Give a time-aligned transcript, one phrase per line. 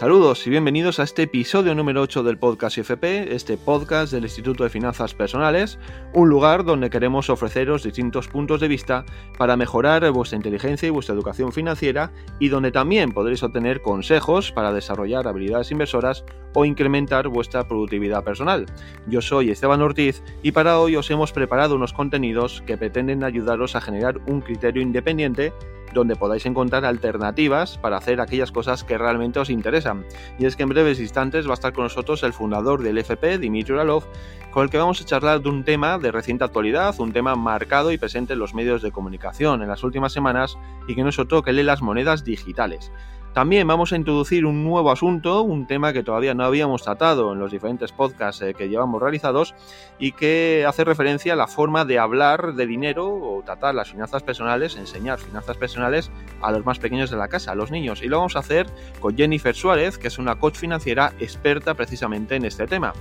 [0.00, 4.64] Saludos y bienvenidos a este episodio número 8 del podcast IFP, este podcast del Instituto
[4.64, 5.78] de Finanzas Personales,
[6.14, 9.04] un lugar donde queremos ofreceros distintos puntos de vista
[9.36, 14.72] para mejorar vuestra inteligencia y vuestra educación financiera y donde también podréis obtener consejos para
[14.72, 16.24] desarrollar habilidades inversoras
[16.54, 18.64] o incrementar vuestra productividad personal.
[19.06, 23.76] Yo soy Esteban Ortiz y para hoy os hemos preparado unos contenidos que pretenden ayudaros
[23.76, 25.52] a generar un criterio independiente
[25.92, 30.04] donde podáis encontrar alternativas para hacer aquellas cosas que realmente os interesan.
[30.38, 33.38] Y es que en breves instantes va a estar con nosotros el fundador del FP,
[33.38, 34.04] Dimitri Uralov,
[34.50, 37.92] con el que vamos a charlar de un tema de reciente actualidad, un tema marcado
[37.92, 41.18] y presente en los medios de comunicación en las últimas semanas y que no es
[41.18, 42.90] otro que lee las monedas digitales.
[43.32, 47.38] También vamos a introducir un nuevo asunto, un tema que todavía no habíamos tratado en
[47.38, 49.54] los diferentes podcasts eh, que llevamos realizados
[50.00, 54.24] y que hace referencia a la forma de hablar de dinero o tratar las finanzas
[54.24, 56.10] personales, enseñar finanzas personales
[56.42, 58.02] a los más pequeños de la casa, a los niños.
[58.02, 58.66] Y lo vamos a hacer
[58.98, 62.94] con Jennifer Suárez, que es una coach financiera experta precisamente en este tema.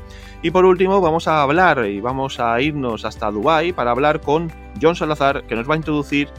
[0.43, 4.51] Y por último vamos a hablar y vamos a irnos hasta Dubái para hablar con
[4.79, 6.29] John Salazar, que nos va a introducir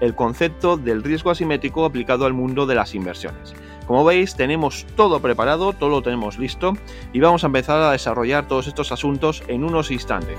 [0.00, 3.54] el concepto del riesgo asimétrico aplicado al mundo de las inversiones.
[3.86, 6.74] Como veis, tenemos todo preparado, todo lo tenemos listo
[7.12, 10.38] y vamos a empezar a desarrollar todos estos asuntos en unos instantes.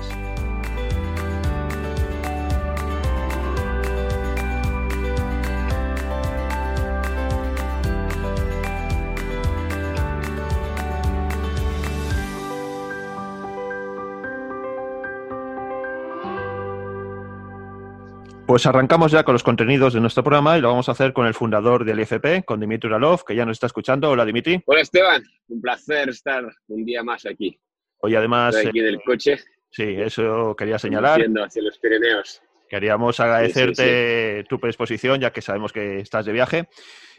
[18.50, 21.24] Pues arrancamos ya con los contenidos de nuestro programa y lo vamos a hacer con
[21.24, 24.10] el fundador del IFP, con Dimitri Uralov, que ya nos está escuchando.
[24.10, 24.60] Hola, Dimitri.
[24.66, 25.22] Hola, Esteban.
[25.46, 27.56] Un placer estar un día más aquí.
[28.00, 28.56] Hoy además...
[28.56, 29.38] Estoy aquí del eh, coche.
[29.70, 31.20] Sí, eso quería señalar.
[31.20, 32.42] hacia los Pirineos.
[32.68, 36.68] Queríamos agradecerte tu predisposición, ya que sabemos que estás de viaje.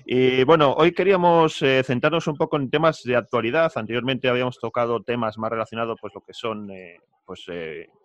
[0.06, 3.72] Y bueno, hoy queríamos eh, centrarnos un poco en temas de actualidad.
[3.75, 7.46] Anteriormente habíamos tocado temas más relacionados, pues lo que son eh, pues,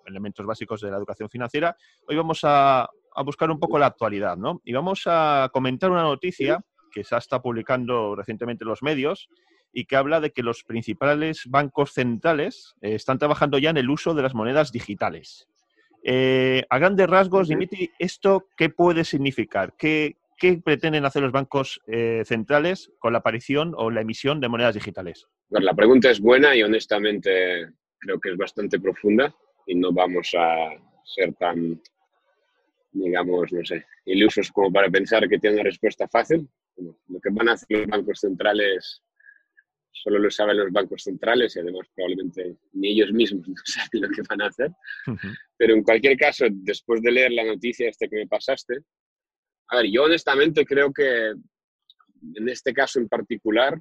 [0.06, 1.76] elementos básicos de la educación financiera.
[2.06, 4.60] Hoy vamos a, a buscar un poco la actualidad, ¿no?
[4.64, 6.60] Y vamos a comentar una noticia
[6.92, 9.28] que se ha estado publicando recientemente en los medios
[9.72, 13.90] y que habla de que los principales bancos centrales eh, están trabajando ya en el
[13.90, 15.48] uso de las monedas digitales.
[16.04, 19.74] Eh, a grandes rasgos, Dimitri, ¿esto qué puede significar?
[19.76, 20.16] ¿Qué,
[20.62, 25.26] pretenden hacer los bancos eh, centrales con la aparición o la emisión de monedas digitales?
[25.48, 29.34] Bueno, la pregunta es buena y honestamente creo que es bastante profunda
[29.66, 31.80] y no vamos a ser tan
[33.04, 36.48] digamos, no sé, ilusos como para pensar que tiene una respuesta fácil.
[36.76, 39.02] Lo que van a hacer los bancos centrales
[40.02, 44.08] solo lo saben los bancos centrales y además probablemente ni ellos mismos no saben lo
[44.08, 44.70] que van a hacer.
[45.56, 48.78] Pero en cualquier caso, después de leer la noticia este que me pasaste,
[49.68, 53.78] a ver, yo honestamente creo que en este caso en particular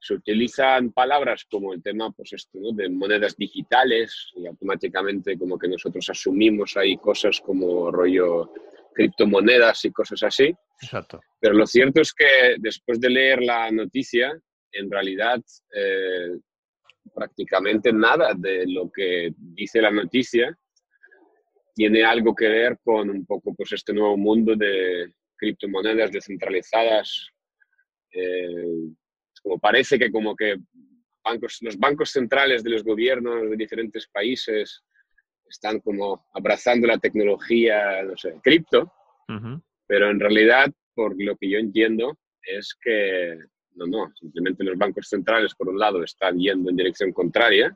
[0.00, 5.68] se utilizan palabras como el tema pues esto, de monedas digitales y automáticamente como que
[5.68, 8.52] nosotros asumimos ahí cosas como rollo
[8.94, 10.54] criptomonedas y cosas así.
[10.82, 11.20] Exacto.
[11.40, 14.38] Pero lo cierto es que después de leer la noticia,
[14.72, 15.40] en realidad
[15.74, 16.38] eh,
[17.14, 20.56] prácticamente nada de lo que dice la noticia
[21.74, 27.28] tiene algo que ver con un poco pues este nuevo mundo de criptomonedas descentralizadas.
[28.10, 28.90] Eh,
[29.48, 30.58] como parece que como que
[31.24, 34.82] bancos, los bancos centrales de los gobiernos de diferentes países
[35.48, 38.92] están como abrazando la tecnología, no sé, cripto,
[39.86, 43.38] pero en realidad, por lo que yo entiendo, es que
[43.76, 47.74] no, no, simplemente los bancos centrales, por un lado, están yendo en dirección contraria,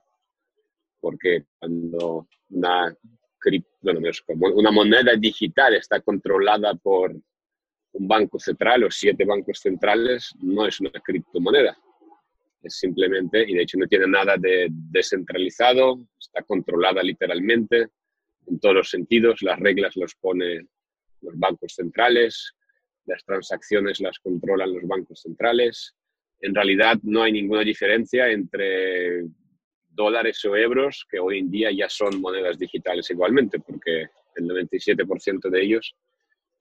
[1.00, 2.94] porque cuando una,
[3.80, 4.00] bueno,
[4.54, 7.14] una moneda digital está controlada por
[7.92, 11.76] un banco central o siete bancos centrales no es una criptomoneda.
[12.62, 17.88] Es simplemente, y de hecho no tiene nada de descentralizado, está controlada literalmente
[18.46, 20.66] en todos los sentidos, las reglas las pone
[21.20, 22.54] los bancos centrales,
[23.06, 25.94] las transacciones las controlan los bancos centrales.
[26.40, 29.24] En realidad no hay ninguna diferencia entre
[29.88, 34.06] dólares o euros, que hoy en día ya son monedas digitales igualmente, porque
[34.36, 35.94] el 97% de ellos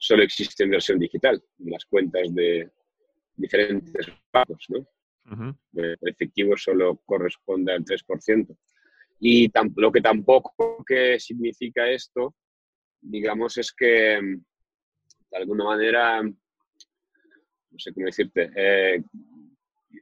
[0.02, 2.72] solo existe en versión digital, en las cuentas de
[3.36, 4.88] diferentes bancos, ¿no?
[5.76, 8.58] El efectivo solo corresponde al 3%.
[9.20, 12.36] Y lo que tampoco que significa esto,
[13.00, 16.34] digamos, es que de alguna manera, no
[17.78, 19.04] sé cómo decirte, eh,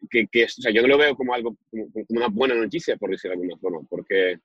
[0.09, 2.95] que, que o sea, yo no lo veo como algo, como, como, una buena noticia,
[2.95, 4.39] por decirlo de alguna forma, porque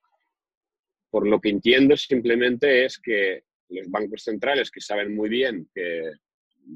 [1.10, 6.12] por lo que entiendo simplemente es que los bancos centrales que saben muy bien que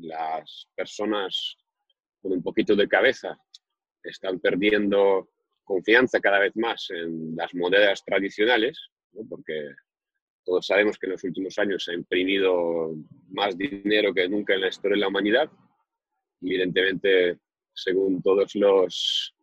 [0.00, 1.56] las personas
[2.20, 3.38] con un poquito de cabeza
[4.02, 5.30] están perdiendo
[5.64, 8.78] confianza cada vez más en las monedas tradicionales,
[9.28, 9.70] porque
[10.44, 12.94] todos sabemos que en los últimos años se ha imprimido
[13.28, 15.50] más dinero que nunca en la historia de la humanidad.
[16.40, 17.38] Evidentemente,
[17.74, 19.34] según todos los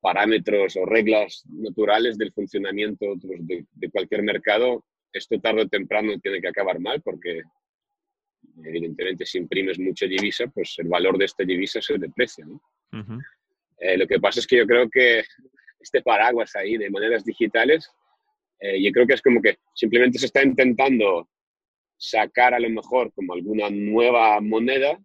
[0.00, 4.84] parámetros o reglas naturales del funcionamiento de, de, cualquier mercado,
[5.14, 7.42] esto tarde o temprano tiene que acabar mal porque
[8.64, 12.44] evidentemente si imprimes mucha divisa, pues el valor de esta divisa se deprecia.
[12.44, 12.60] ¿no?
[13.78, 15.24] eh, lo que pasa es que yo creo que
[15.80, 17.90] este paraguas ahí de monedas digitales,
[18.60, 21.28] eh, yo creo que es como que simplemente se está intentando
[21.96, 24.98] sacar a lo mejor como alguna nueva moneda,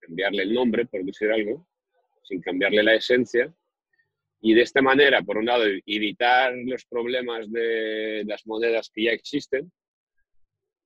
[0.00, 1.66] cambiarle el nombre, por decir algo,
[2.22, 3.52] sin cambiarle la esencia,
[4.46, 9.12] y de esta manera, por un lado, evitar los problemas de las monedas que ya
[9.12, 9.72] existen,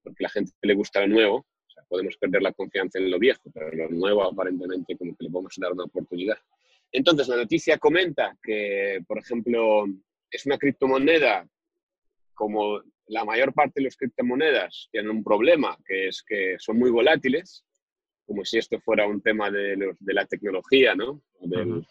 [0.00, 3.10] porque a la gente le gusta lo nuevo, o sea, podemos perder la confianza en
[3.10, 6.38] lo viejo, pero lo nuevo aparentemente como que le a dar una oportunidad.
[6.93, 9.87] Entonces, la noticia comenta que, por ejemplo,
[10.31, 11.44] es una criptomoneda,
[12.34, 16.93] como la mayor parte de las criptomonedas tienen un problema, que es que son muy
[16.93, 17.64] volátiles,
[18.25, 21.20] como si esto fuera un tema de, los, de la tecnología, ¿no?
[21.40, 21.84] Del,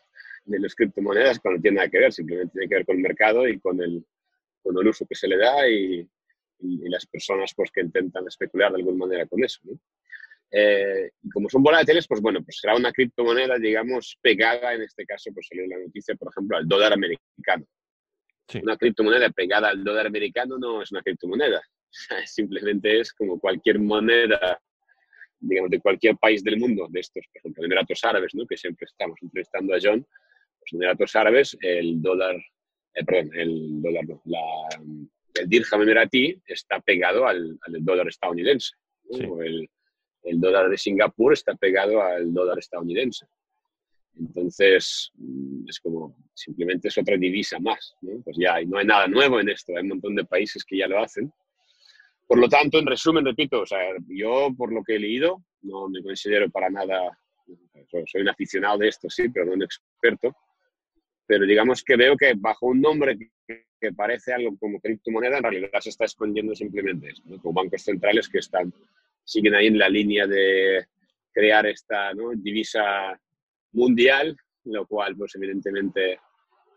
[0.47, 3.01] de las criptomonedas cuando no tiene nada que ver, simplemente tiene que ver con el
[3.01, 4.03] mercado y con el,
[4.63, 6.07] con el uso que se le da y,
[6.59, 9.59] y, las personas pues, que intentan especular de alguna manera con eso.
[9.63, 9.79] ¿no?
[10.51, 15.05] Eh, y como son volátiles, pues bueno, pues será una criptomoneda, digamos, pegada, en este
[15.05, 17.65] caso, pues salió la noticia, por ejemplo, al dólar americano.
[18.47, 18.59] Sí.
[18.63, 21.61] Una criptomoneda pegada al dólar americano no es una criptomoneda,
[22.25, 24.61] simplemente es como cualquier moneda
[25.39, 28.45] digamos, de cualquier país del mundo, de estos, por ejemplo, Emiratos Árabes, ¿no?
[28.47, 30.05] que siempre estamos entrevistando a John,
[30.71, 32.35] los Emiratos Árabes, el dólar,
[32.93, 34.39] eh, perdón, el dólar, no, la,
[35.39, 38.75] el dirham emiratí está pegado al, al dólar estadounidense.
[39.05, 39.17] ¿no?
[39.17, 39.23] Sí.
[39.45, 39.69] El,
[40.23, 43.25] el, dólar de Singapur está pegado al dólar estadounidense.
[44.15, 47.95] Entonces, mm, es como, simplemente es otra divisa más.
[48.01, 48.21] ¿no?
[48.23, 50.87] Pues ya no hay nada nuevo en esto, hay un montón de países que ya
[50.87, 51.31] lo hacen.
[52.25, 55.87] Por lo tanto, en resumen, repito, o sea, yo por lo que he leído, no
[55.87, 57.17] me considero para nada,
[58.05, 60.35] soy un aficionado de esto, sí, pero no un experto,
[61.27, 65.79] pero digamos que veo que bajo un nombre que, parece algo como criptomoneda, en realidad
[65.79, 67.39] se está escondiendo simplemente esto, ¿no?
[67.39, 68.73] como bancos centrales que están,
[69.23, 70.87] siguen ahí en la línea de
[71.31, 72.31] crear esta ¿no?
[72.33, 73.19] divisa
[73.73, 76.19] mundial, lo cual pues evidentemente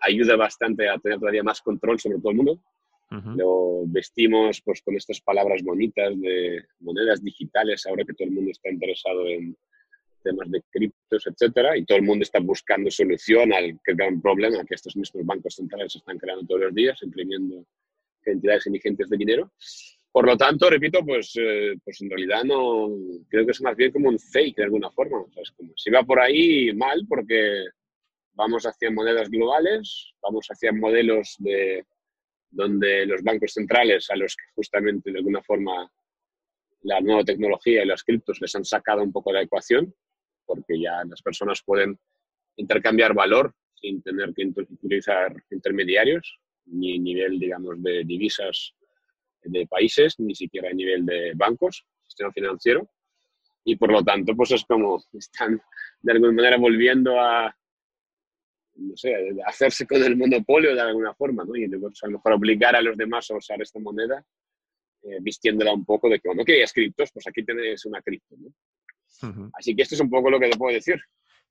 [0.01, 2.63] ayuda bastante a tener todavía más control sobre todo el mundo.
[3.11, 3.37] Uh -huh.
[3.37, 8.51] Lo vestimos pues con estas palabras bonitas de monedas digitales, ahora que todo el mundo
[8.51, 9.57] está interesado en,
[10.23, 14.75] temas de criptos, etcétera, y todo el mundo está buscando solución al gran problema que
[14.75, 17.65] estos mismos bancos centrales están creando todos los días, imprimiendo
[18.23, 19.53] cantidades ingentes de dinero.
[20.13, 22.89] Por lo tanto, repito, pues, eh, pues en realidad no
[23.29, 25.21] creo que es más bien como un fake de alguna forma.
[25.21, 27.67] O sea, es como, si va por ahí mal porque
[28.33, 31.85] vamos hacia monedas globales, vamos hacia modelos de
[32.51, 35.89] donde los bancos centrales a los que justamente de alguna forma
[36.83, 39.95] la nueva tecnología y las criptos les han sacado un poco la ecuación,
[40.51, 41.97] porque ya las personas pueden
[42.57, 48.75] intercambiar valor sin tener que utilizar intermediarios, ni nivel, digamos, de divisas
[49.45, 52.91] de países, ni siquiera a nivel de bancos, sistema financiero.
[53.65, 55.63] Y por lo tanto, pues es como están
[56.03, 57.57] de alguna manera volviendo a,
[58.75, 61.55] no sé, a hacerse con el monopolio de alguna forma, ¿no?
[61.55, 64.25] Y pues, a lo mejor obligar a los demás a usar esta moneda,
[65.05, 68.53] eh, vistiéndola un poco de que, no querías criptos, pues aquí tenéis una cripto, ¿no?
[69.55, 71.01] Así que esto es un poco lo que te puedo decir.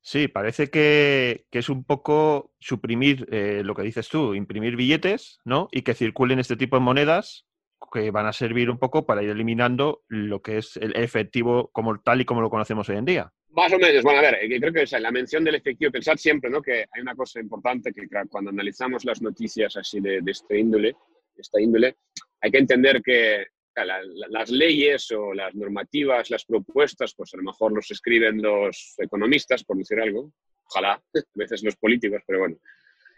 [0.02, 5.40] Sí, parece que, que es un poco suprimir eh, lo que dices tú, imprimir billetes,
[5.44, 5.68] ¿no?
[5.72, 7.46] Y que circulen este tipo de monedas
[7.92, 12.00] que van a servir un poco para ir eliminando lo que es el efectivo como
[12.00, 13.32] tal y como lo conocemos hoy en día.
[13.50, 16.16] Más o menos, bueno, a ver, yo creo que o la mención del efectivo, pensar
[16.16, 16.62] siempre, ¿no?
[16.62, 20.94] Que hay una cosa importante que cuando analizamos las noticias así de, de este índole,
[21.36, 21.96] esta índole,
[22.40, 27.36] hay que entender que la, la, las leyes o las normativas, las propuestas, pues a
[27.36, 30.32] lo mejor los escriben los economistas, por decir algo,
[30.64, 32.56] ojalá, a veces los políticos, pero bueno,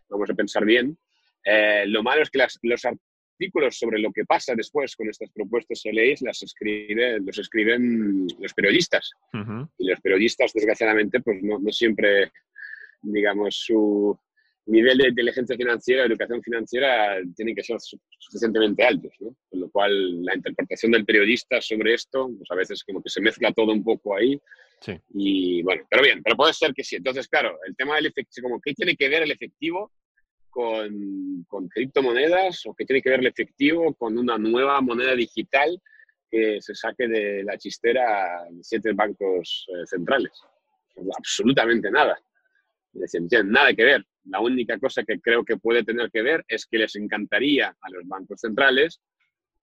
[0.09, 0.97] vamos a pensar bien.
[1.45, 5.31] Eh, lo malo es que las, los artículos sobre lo que pasa después con estas
[5.33, 9.11] propuestas de leyes las escribe, los escriben los periodistas.
[9.33, 9.71] Uh -huh.
[9.79, 12.31] Y los periodistas, desgraciadamente, pues no, no siempre,
[13.03, 14.17] digamos, su,
[14.67, 17.77] nivel de inteligencia financiera, educación financiera, tienen que ser
[18.19, 19.35] suficientemente altos, ¿no?
[19.73, 23.73] Cual, la interpretación del periodista sobre esto, pues a veces como que se mezcla todo
[23.73, 24.39] un poco ahí.
[24.81, 25.01] Sí.
[25.15, 26.97] Y bueno, pero bien, pero puede ser que sí.
[26.97, 29.93] Entonces, claro, el tema del efectivo, como qué tiene que ver el efectivo
[30.51, 35.81] con, con criptomonedas o qué tiene que ver el efectivo con una nueva moneda digital
[36.31, 40.33] que se saque de la chistera de siete bancos eh, centrales.
[41.17, 42.19] Absolutamente nada
[42.93, 44.05] Decían, no tienen nada que ver.
[44.25, 47.91] La única cosa que creo que puede tener que ver es que les encantaría a
[47.91, 49.01] los bancos centrales,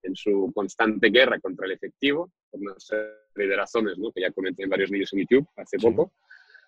[0.03, 3.03] en su constante guerra contra el efectivo, por una serie
[3.36, 4.12] de razones ¿no?
[4.12, 6.13] que ya comenté en varios vídeos en YouTube hace poco,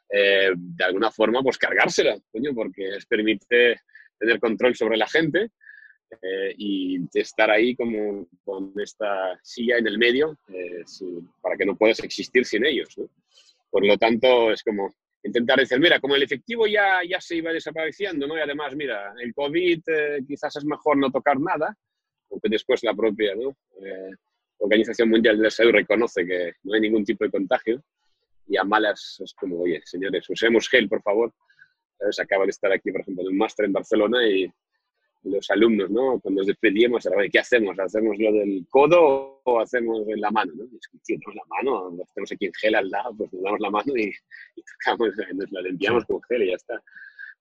[0.10, 3.82] eh, de alguna forma pues cargársela, coño, porque les permite
[4.20, 5.52] tener control sobre la gente
[6.22, 10.84] eh, y estar ahí como con esta silla en el medio eh,
[11.42, 12.98] para que no puedas existir sin ellos.
[12.98, 13.10] ¿no?
[13.70, 17.54] Por lo tanto, es como intentar decir, mira, como el efectivo ya, ya se iba
[17.54, 18.38] desapareciendo, ¿no?
[18.38, 21.78] Y además, mira, el COVID eh, quizás es mejor no tocar nada,
[22.32, 23.56] aunque después la propia ¿no?
[24.62, 27.84] Organización Mundial de la Salud reconoce que no hay ningún tipo de contagio
[28.48, 31.34] y a malas es como, oye, señores, usemos gel, por favor.
[32.10, 34.52] Se acaba de estar aquí, por ejemplo, en un máster en Barcelona y
[35.24, 36.20] los alumnos, ¿no?
[36.20, 37.78] Cuando nos despedíamos, ¿qué hacemos?
[37.80, 40.52] ¿Hacemos lo del codo o hacemos en la mano?
[40.56, 40.66] ¿no?
[40.66, 44.12] Es la mano, tenemos aquí en gel al lado, pues nos damos la mano y,
[44.84, 46.82] tocamos, nos la limpiamos con gel y ya está.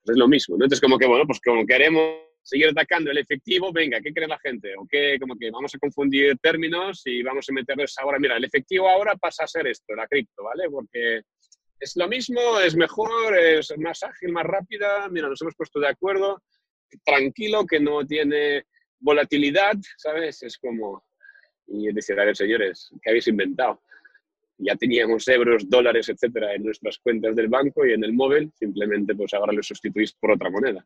[0.04, 0.64] Pues es lo mismo, ¿no?
[0.64, 4.38] Entonces, como que, bueno, pues como queremos seguir atacando el efectivo, venga, ¿qué cree la
[4.40, 4.75] gente?
[4.76, 8.45] O qué, como que vamos a confundir términos y vamos a meterles ahora, mira, el
[8.45, 10.69] efectivo ahora pasa a ser esto, la cripto, ¿vale?
[10.69, 11.21] Porque
[11.78, 15.87] es lo mismo, es mejor, es más ágil, más rápida, mira, nos hemos puesto de
[15.87, 16.42] acuerdo,
[17.04, 18.64] tranquilo, que no tiene
[18.99, 20.42] volatilidad, ¿sabes?
[20.42, 21.04] Es como,
[21.69, 23.80] y decir, a ver, señores, ¿qué habéis inventado?
[24.59, 29.14] Ya teníamos euros, dólares, etcétera, en nuestras cuentas del banco y en el móvil, simplemente
[29.14, 30.85] pues ahora lo sustituís por otra moneda,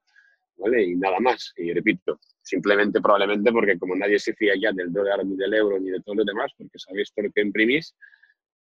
[0.56, 0.82] ¿vale?
[0.82, 5.24] Y nada más, y repito, simplemente probablemente porque como nadie se fía ya del dólar,
[5.24, 7.94] ni del euro, ni de todo lo demás, porque sabéis todo lo que imprimís,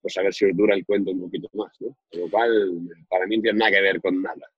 [0.01, 1.97] pues a ver si os dura el cuento un poquito más, ¿no?
[2.11, 2.71] Con lo cual,
[3.09, 4.52] para mí no tiene nada que ver con nada.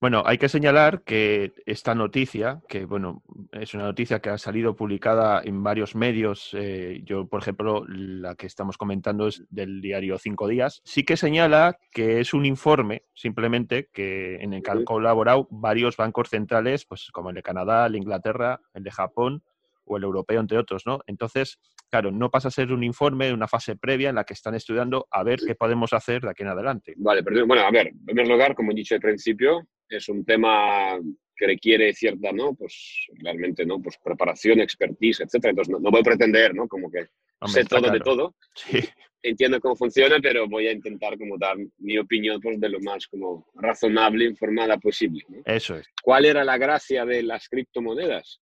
[0.00, 4.76] Bueno, hay que señalar que esta noticia, que bueno, es una noticia que ha salido
[4.76, 10.18] publicada en varios medios, eh, yo por ejemplo, la que estamos comentando es del diario
[10.18, 14.84] Cinco Días, sí que señala que es un informe simplemente que en el que han
[14.84, 19.42] colaborado varios bancos centrales, pues como el de Canadá, el de Inglaterra, el de Japón
[19.84, 21.00] o el europeo, entre otros, ¿no?
[21.06, 21.58] Entonces,
[21.90, 24.54] claro, no pasa a ser un informe de una fase previa en la que están
[24.54, 26.94] estudiando a ver qué podemos hacer de aquí en adelante.
[26.96, 30.24] Vale, pero bueno, a ver, en primer lugar, como he dicho al principio, es un
[30.24, 30.98] tema
[31.38, 32.54] que requiere cierta, ¿no?
[32.54, 33.80] Pues realmente, ¿no?
[33.80, 35.50] Pues preparación, expertise, etcétera.
[35.50, 36.66] Entonces, no, voy a pretender, ¿no?
[36.66, 37.06] Como que
[37.46, 38.34] sé todo de todo.
[38.54, 38.80] Sí.
[39.22, 43.06] Entiendo cómo funciona, pero voy a intentar como dar mi opinión pues, de lo más
[43.06, 45.24] como razonable, informada posible.
[45.44, 45.86] Eso es.
[46.02, 48.40] ¿Cuál era la gracia de las criptomonedas?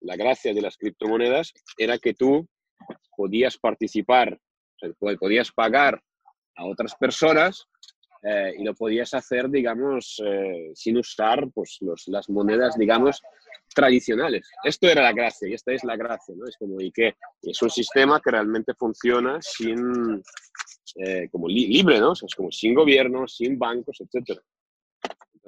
[0.00, 2.46] La gracia de las criptomonedas era que tú
[3.16, 4.38] podías participar,
[5.18, 6.02] podías pagar
[6.56, 7.68] a otras personas
[8.22, 13.22] eh, y lo podías hacer, digamos, eh, sin usar pues, las monedas, digamos,
[13.74, 14.50] tradicionales.
[14.64, 16.46] Esto era la gracia y esta es la gracia, ¿no?
[16.46, 20.22] Es como y que es un sistema que realmente funciona sin,
[20.96, 22.12] eh, como libre, ¿no?
[22.12, 24.40] es como sin gobierno, sin bancos, etc.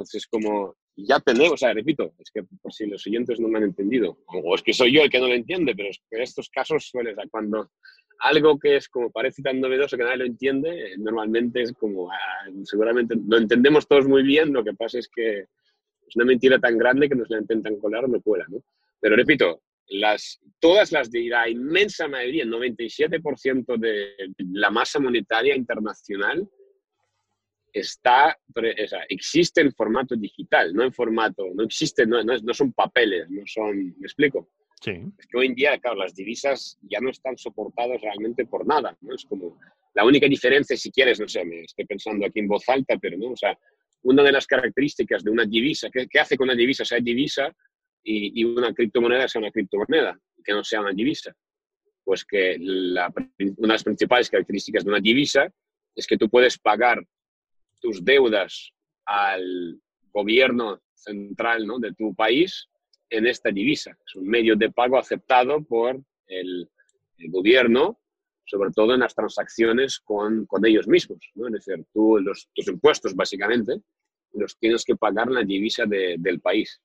[0.01, 3.59] Entonces, como ya tenemos, o sea, repito, es que por si los siguientes no me
[3.59, 6.17] han entendido, o es que soy yo el que no lo entiende, pero es que
[6.17, 7.71] en estos casos suele, ser cuando
[8.21, 12.17] algo que es como parece tan novedoso que nadie lo entiende, normalmente es como, ah,
[12.65, 16.79] seguramente lo entendemos todos muy bien, lo que pasa es que es una mentira tan
[16.79, 18.65] grande que nos la intentan colar o no cuela, ¿no?
[19.01, 24.15] Pero repito, las, todas las de la inmensa mayoría, el 97% de
[24.53, 26.49] la masa monetaria internacional
[27.73, 32.55] está, o sea, existe en formato digital, no en formato, no existe, no, no, no
[32.55, 34.49] son papeles, no son, ¿me explico?
[34.83, 38.97] Es que hoy en día, claro, las divisas ya no están soportadas realmente por nada,
[39.03, 39.15] ¿no?
[39.15, 39.59] Es como
[39.95, 43.19] la única diferencia, si quieres, no sé, me estoy pensando aquí en voz alta, pero
[43.19, 43.59] no, o sea,
[44.03, 47.55] una de las características de una divisa, ¿qué, hace con una divisa sea divisa
[48.03, 51.35] y, y, una criptomoneda sea una criptomoneda, que no sea una divisa?
[52.03, 55.53] Pues que la, una de las principales características de una divisa
[55.95, 57.05] es que tú puedes pagar
[57.81, 58.73] tus deudas
[59.05, 59.81] al
[60.13, 61.79] gobierno central ¿no?
[61.79, 62.69] de tu país
[63.09, 63.97] en esta divisa.
[64.07, 66.69] Es un medio de pago aceptado por el,
[67.29, 68.01] gobierno,
[68.47, 71.19] sobre todo en las transacciones con, con ellos mismos.
[71.35, 71.49] ¿no?
[71.49, 73.83] Es decir, tú los, tus impuestos básicamente
[74.33, 76.81] los tienes que pagar en la divisa del país.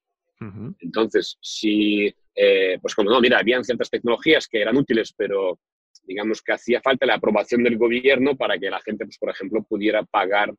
[0.80, 5.60] Entonces, si, eh, pues como no, mira, habían ciertas tecnologías que eran útiles, pero
[6.04, 9.64] digamos que hacía falta la aprobación del gobierno para que la gente, pues, por ejemplo,
[9.64, 10.54] pudiera pagar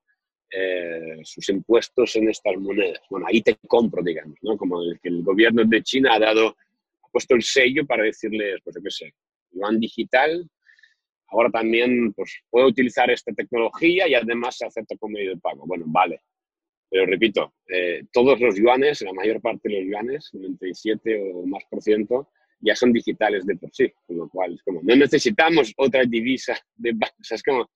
[0.51, 3.01] eh, sus impuestos en estas monedas.
[3.11, 4.57] Bueno, ahí te compro, digamos, ¿no?
[4.57, 6.57] Como el que el gobierno de China ha dado,
[7.03, 9.15] ha puesto el sello para decirles, pues yo qué sé,
[9.53, 10.49] yuan digital,
[11.29, 15.65] ahora también pues puedo utilizar esta tecnología y además se acepta como medio de pago.
[15.67, 16.21] Bueno, vale.
[16.89, 21.65] Pero repito, eh, todos los yuanes, la mayor parte de los yuanes, 97 o más
[21.69, 22.29] por ciento,
[22.61, 26.57] ya son digitales de por sí, con lo cual es como, no necesitamos otra divisa
[26.77, 27.69] de o sea, es como,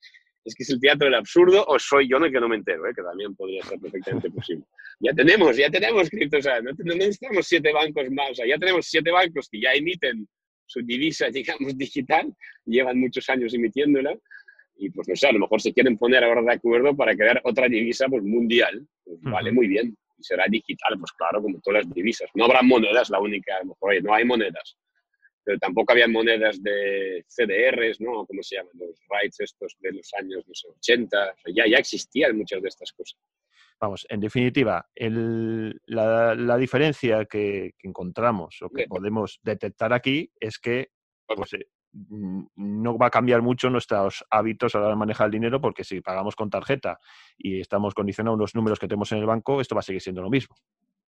[0.45, 2.87] es que es el teatro del absurdo o soy yo el que no me entero,
[2.87, 2.93] ¿eh?
[2.95, 4.65] que también podría ser perfectamente posible.
[5.01, 8.59] Ya tenemos, ya tenemos cripto, o sea, no, necesitamos siete bancos más, o sea, ya
[8.59, 10.27] tenemos siete bancos que ya emiten
[10.67, 12.33] su divisa, digamos, digital,
[12.65, 14.17] llevan muchos años emitiéndola,
[14.77, 17.41] y pues no sé, a lo mejor se quieren poner ahora de acuerdo para crear
[17.45, 21.85] otra divisa pues, mundial, pues vale muy bien, y será digital, pues claro, como todas
[21.85, 22.31] las divisas.
[22.35, 24.79] No habrá monedas, la única, a lo mejor no hay monedas,
[25.45, 28.27] pero tampoco había monedas de CDRs, ¿no?
[28.27, 28.73] ¿Cómo se llaman?
[28.75, 32.93] Los rights estos de los años, no sé, 80, ya, ya existían muchas de estas
[32.93, 33.19] cosas.
[33.81, 40.91] Vamos, en definitiva, la, diferencia que, encontramos o que podemos detectar aquí es que
[41.27, 41.67] pues, eh,
[42.57, 45.85] no va a cambiar mucho nuestros hábitos a la hora de manejar el dinero porque
[45.85, 46.99] si pagamos con tarjeta
[47.39, 50.03] y estamos condicionados a los números que tenemos en el banco, esto va a seguir
[50.03, 50.55] siendo lo mismo.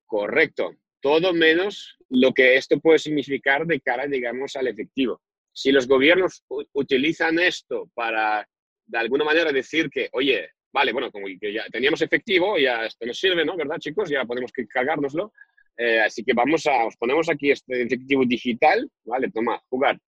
[0.06, 0.72] Correcto.
[1.02, 5.20] Todo menos lo que esto puede significar de cara, digamos, al efectivo.
[5.52, 8.48] Si los gobiernos utilizan esto para,
[8.86, 13.04] de alguna manera, decir que, oye, vale, bueno, como que ya teníamos efectivo, ya esto
[13.04, 13.56] nos sirve, ¿no?
[13.56, 14.08] ¿Verdad, chicos?
[14.08, 15.32] Ya podemos cargárnoslo.
[15.76, 19.28] Eh, así que vamos a, os ponemos aquí este efectivo digital, ¿vale?
[19.30, 19.98] Toma, jugar,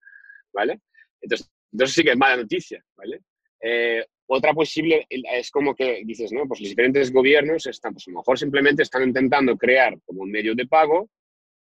[0.52, 0.80] ¿vale?
[1.20, 3.20] Entonces, entonces sí que es mala noticia, ¿vale?
[3.60, 6.46] Eh, otra posible es como que dices, ¿no?
[6.46, 10.30] Pues los diferentes gobiernos están, pues a lo mejor simplemente están intentando crear como un
[10.30, 11.10] medio de pago,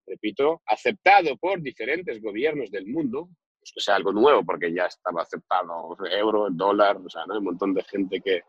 [0.05, 5.21] repito, aceptado por diferentes gobiernos del mundo, pues que sea algo nuevo porque ya estaba
[5.21, 7.33] aceptado euro, dólar, o sea, ¿no?
[7.33, 8.41] Hay un montón de gente que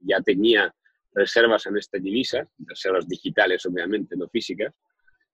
[0.00, 0.74] ya tenía
[1.14, 4.74] reservas en esta divisa, reservas digitales obviamente, no físicas,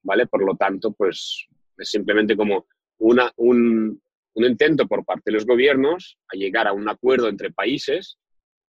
[0.03, 0.27] ¿vale?
[0.27, 1.47] Por lo tanto, pues
[1.79, 2.67] es simplemente como
[2.99, 4.01] una, un,
[4.35, 8.19] un intento por parte de los gobiernos a llegar a un acuerdo entre países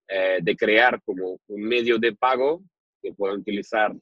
[0.08, 2.62] eh, de crear como un medio de pago
[3.00, 3.92] que puedan utilizar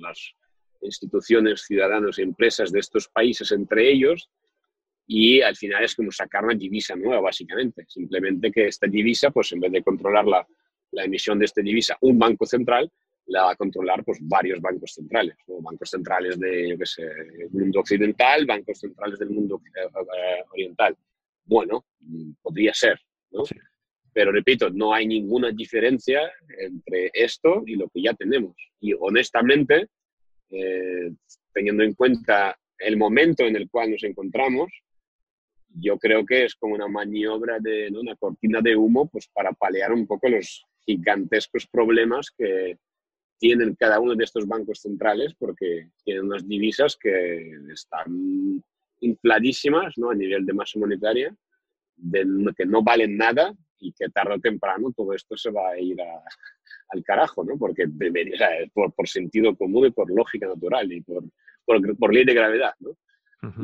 [0.00, 0.34] las
[0.80, 4.30] instituciones, ciudadanos y empresas de estos países entre ellos
[5.06, 7.84] y al final es como sacar una divisa nueva, básicamente.
[7.88, 10.46] Simplemente que esta divisa, pues en vez de controlar la,
[10.90, 12.90] la emisión de esta divisa un banco central,
[13.26, 16.78] la va a controlar pues, varios bancos centrales, bancos centrales del
[17.50, 20.96] mundo occidental, bancos centrales del mundo eh, oriental.
[21.44, 21.84] Bueno,
[22.42, 23.44] podría ser, ¿no?
[24.12, 28.56] Pero repito, no hay ninguna diferencia entre esto y lo que ya tenemos.
[28.80, 29.88] Y honestamente,
[30.50, 31.12] eh,
[31.52, 34.72] teniendo en cuenta el momento en el cual nos encontramos,
[35.68, 39.92] yo creo que es como una maniobra de una cortina de humo pues para paliar
[39.92, 42.78] un poco los gigantescos problemas que
[43.38, 48.62] tienen cada uno de estos bancos centrales porque tienen unas divisas que están
[49.00, 50.10] infladísimas ¿no?
[50.10, 51.34] a nivel de masa monetaria,
[51.96, 55.78] de, que no valen nada y que tarde o temprano todo esto se va a
[55.78, 55.96] ir
[56.90, 57.58] al carajo, ¿no?
[57.58, 61.24] porque debería, por, por, sentido común y por lógica natural y por,
[61.64, 62.72] por, por ley de gravedad.
[62.80, 62.96] ¿no?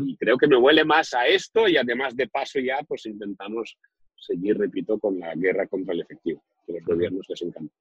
[0.07, 3.77] Y creo que me huele más a esto y además de paso ya pues intentamos
[4.17, 7.75] seguir, repito, con la guerra contra el efectivo, que los gobiernos les encanta.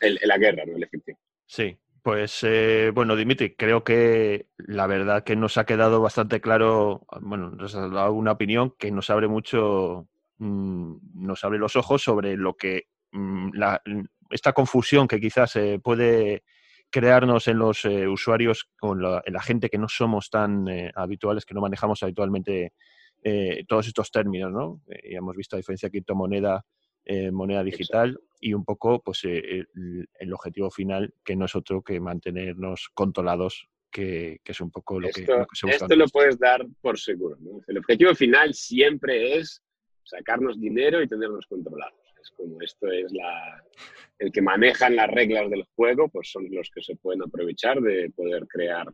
[0.00, 1.18] El, la guerra, no el efectivo.
[1.46, 7.06] Sí, pues eh, bueno, Dimitri, creo que la verdad que nos ha quedado bastante claro,
[7.20, 10.06] bueno, nos ha dado una opinión que nos abre mucho,
[10.38, 13.50] mm, nos abre los ojos sobre lo que mm,
[14.30, 16.44] esta confusión que quizás se puede
[16.90, 20.92] crearnos en los eh, usuarios con la, en la, gente que no somos tan eh,
[20.94, 22.72] habituales, que no manejamos habitualmente
[23.66, 24.82] todos estos términos, ¿no?
[24.86, 26.62] ya hemos visto la diferencia criptomoneda
[27.06, 29.64] eh, moneda digital y un poco pues eh,
[30.20, 35.08] el, objetivo final que no es otro que mantenernos controlados que, es un poco lo,
[35.08, 35.70] que, se busca.
[35.70, 37.38] Esto lo puedes dar por seguro.
[37.66, 39.62] El objetivo final siempre es
[40.02, 41.98] sacarnos dinero y tenernos controlados.
[42.20, 43.64] Es como esto es la,
[44.18, 48.10] el que manejan las reglas del juego, pues son los que se pueden aprovechar de
[48.10, 48.86] poder crear,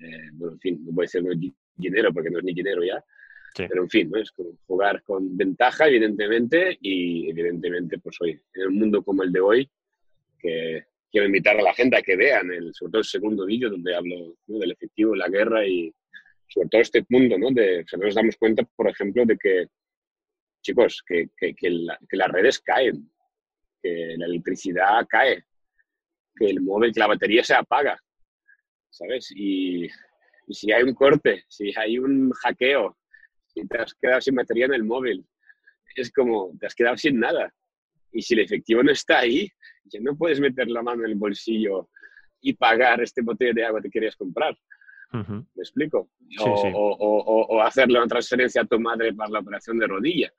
[0.00, 3.04] eh, bueno, en fin, no voy a decir dinero porque no es ni dinero ya,
[3.56, 4.18] pero en fin, ¿no?
[4.18, 4.32] es
[4.66, 9.70] jugar con ventaja, evidentemente, y evidentemente, pues hoy, en un mundo como el de hoy,
[10.38, 13.70] que quiero invitar a la gente a que vean, el, sobre todo el segundo vídeo
[13.70, 15.94] donde hablo del efectivo, la guerra y
[16.48, 17.50] sobre todo este mundo, ¿no?
[17.50, 19.66] De, nos damos cuenta, por ejemplo, de que,
[20.62, 23.10] chicos, que, que, las redes caen,
[23.80, 25.44] que la electricidad cae,
[26.34, 28.00] que el móvil, que la batería se apaga,
[28.90, 29.30] ¿sabes?
[29.34, 29.88] Y
[30.48, 32.96] si hay un corte, si hay un hackeo,
[33.54, 35.24] y te has quedado sin batería en el móvil.
[35.96, 37.52] Es como, te has quedado sin nada.
[38.12, 39.48] Y si el efectivo no está ahí,
[39.84, 41.88] ya no puedes meter la mano en el bolsillo
[42.40, 44.56] y pagar este botella de agua que querías comprar.
[45.12, 46.10] ¿Me explico?
[46.40, 50.32] o, O, o, hacerle una transferencia a tu madre para la operación de rodilla.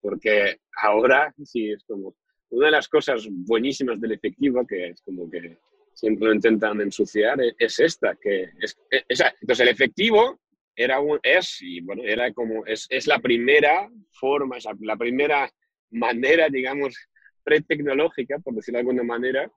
[0.00, 2.16] Porque ahora sí es como
[2.50, 5.58] una de las cosas buenísimas del efectivo, que es como que
[5.92, 10.40] siempre lo intentan ensuciar, e, es, esta, que es, e, entonces el efectivo
[10.76, 15.50] era un, es, y bueno, era como, es, es la primera forma, la primera
[15.90, 16.96] manera, digamos,
[17.44, 19.50] pre-tecnológica, por decirlo de alguna manera,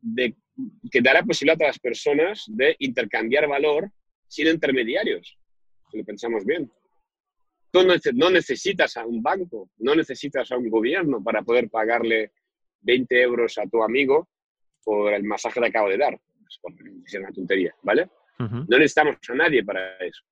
[0.00, 0.34] de
[0.90, 3.90] que da la posibilidad a las personas de intercambiar valor
[4.26, 5.38] sin intermediarios,
[5.90, 6.70] si lo pensamos bien.
[7.70, 7.80] Tú
[8.14, 12.32] no necesitas a un banco, no necesitas a un gobierno para poder pagarle
[12.80, 14.28] 20 euros a tu amigo
[14.82, 16.18] por el masaje que acabo de dar.
[17.04, 18.08] Es una tontería, ¿vale?
[18.38, 20.22] No necesitamos a nadie para eso.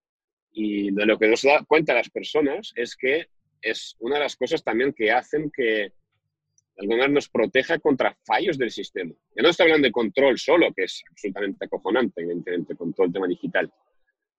[0.59, 3.27] Y de lo que nos da cuenta las personas es que
[3.61, 5.93] es una de las cosas también que hacen que
[6.77, 9.13] el gobierno nos proteja contra fallos del sistema.
[9.35, 13.13] Ya no estoy hablando de control solo, que es absolutamente acojonante, evidentemente, con todo el
[13.13, 13.71] tema digital,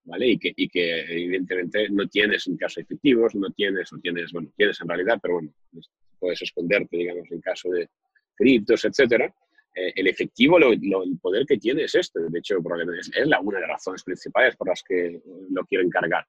[0.06, 0.28] ¿vale?
[0.30, 4.52] Y que, y que evidentemente no tienes en caso efectivos, no tienes, o tienes, bueno,
[4.58, 5.54] tienes en realidad, pero bueno,
[6.20, 7.88] puedes esconderte, digamos, en caso de
[8.36, 9.32] criptos, etcétera.
[9.78, 12.20] Eh, el efectivo, lo, el poder que tiene es este.
[12.30, 15.84] De hecho, probablemente es, la, una de las razones principales por las que lo quiero
[15.84, 16.26] encargar.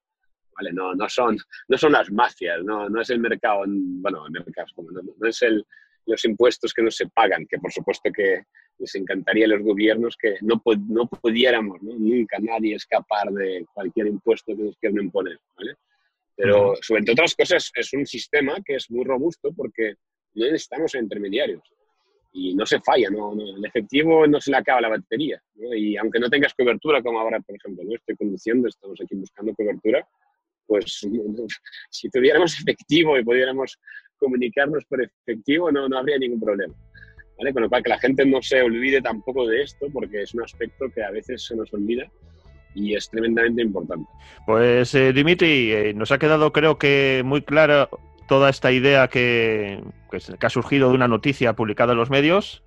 [0.52, 0.72] ¿Vale?
[0.72, 4.66] No, no, son, no son las mafias, no, no es el mercado, bueno, el mercado,
[4.76, 5.64] no, no es el,
[6.04, 8.42] los impuestos que no se pagan, que por supuesto que
[8.76, 14.54] les encantaría a los gobiernos que no, no pudiéramos nunca nadie escapar de cualquier impuesto
[14.54, 15.38] que nos quieran imponer.
[15.56, 15.76] ¿vale?
[16.34, 19.94] Pero, sobre otras cosas, es un sistema que es muy robusto porque
[20.34, 21.62] no necesitamos intermediarios
[22.32, 23.32] y no se falla, ¿no?
[23.32, 25.40] el efectivo no se le acaba la batería.
[25.76, 27.94] Y aunque no tengas cobertura, como ahora, por ejemplo, ¿no?
[27.94, 30.06] estoy conduciendo, estamos aquí buscando cobertura,
[30.66, 31.00] pues
[31.90, 33.78] si tuviéramos efectivo y pudiéramos
[34.18, 36.74] comunicarnos por efectivo, no, no habría ningún problema.
[37.38, 37.52] ¿Vale?
[37.52, 40.42] Con lo cual, que la gente no se olvide tampoco de esto, porque es un
[40.42, 42.10] aspecto que a veces se nos olvida
[42.74, 44.08] y es tremendamente importante.
[44.44, 47.88] Pues eh, Dimitri, eh, nos ha quedado creo que muy clara
[48.28, 52.62] toda esta idea que, que, ha surgido de una noticia publicada en los medios.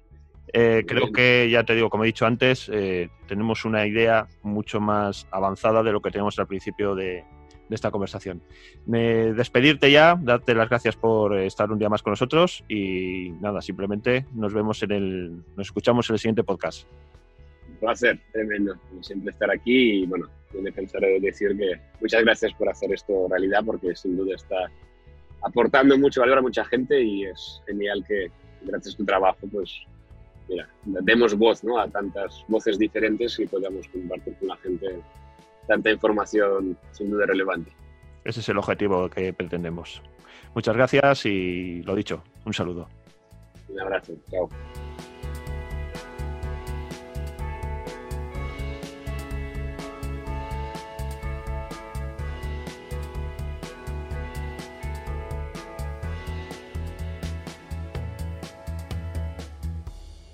[0.54, 4.82] Eh, creo que, ya te digo, como he dicho antes, eh, tenemos una idea mucho
[4.82, 7.24] más avanzada de lo que tenemos al principio de,
[7.70, 8.42] esta conversación.
[8.86, 13.62] Me, despedirte ya, darte las gracias por estar un día más con nosotros y nada,
[13.62, 16.86] simplemente nos vemos en el, nos escuchamos en el siguiente podcast.
[17.70, 20.28] Un placer, tremendo, siempre estar aquí y bueno,
[20.62, 24.68] me pensaré decir que muchas gracias por hacer esto realidad porque sin duda está
[25.44, 29.82] aportando mucho valor a mucha gente y es genial que gracias a tu trabajo pues
[30.48, 31.80] mira, demos voz ¿no?
[31.80, 35.02] a tantas voces diferentes y podamos compartir con la gente
[35.68, 37.72] tanta información sin duda relevante.
[38.24, 40.02] Ese es el objetivo que pretendemos.
[40.54, 42.88] Muchas gracias y lo dicho, un saludo.
[43.70, 44.50] Un abrazo, chao.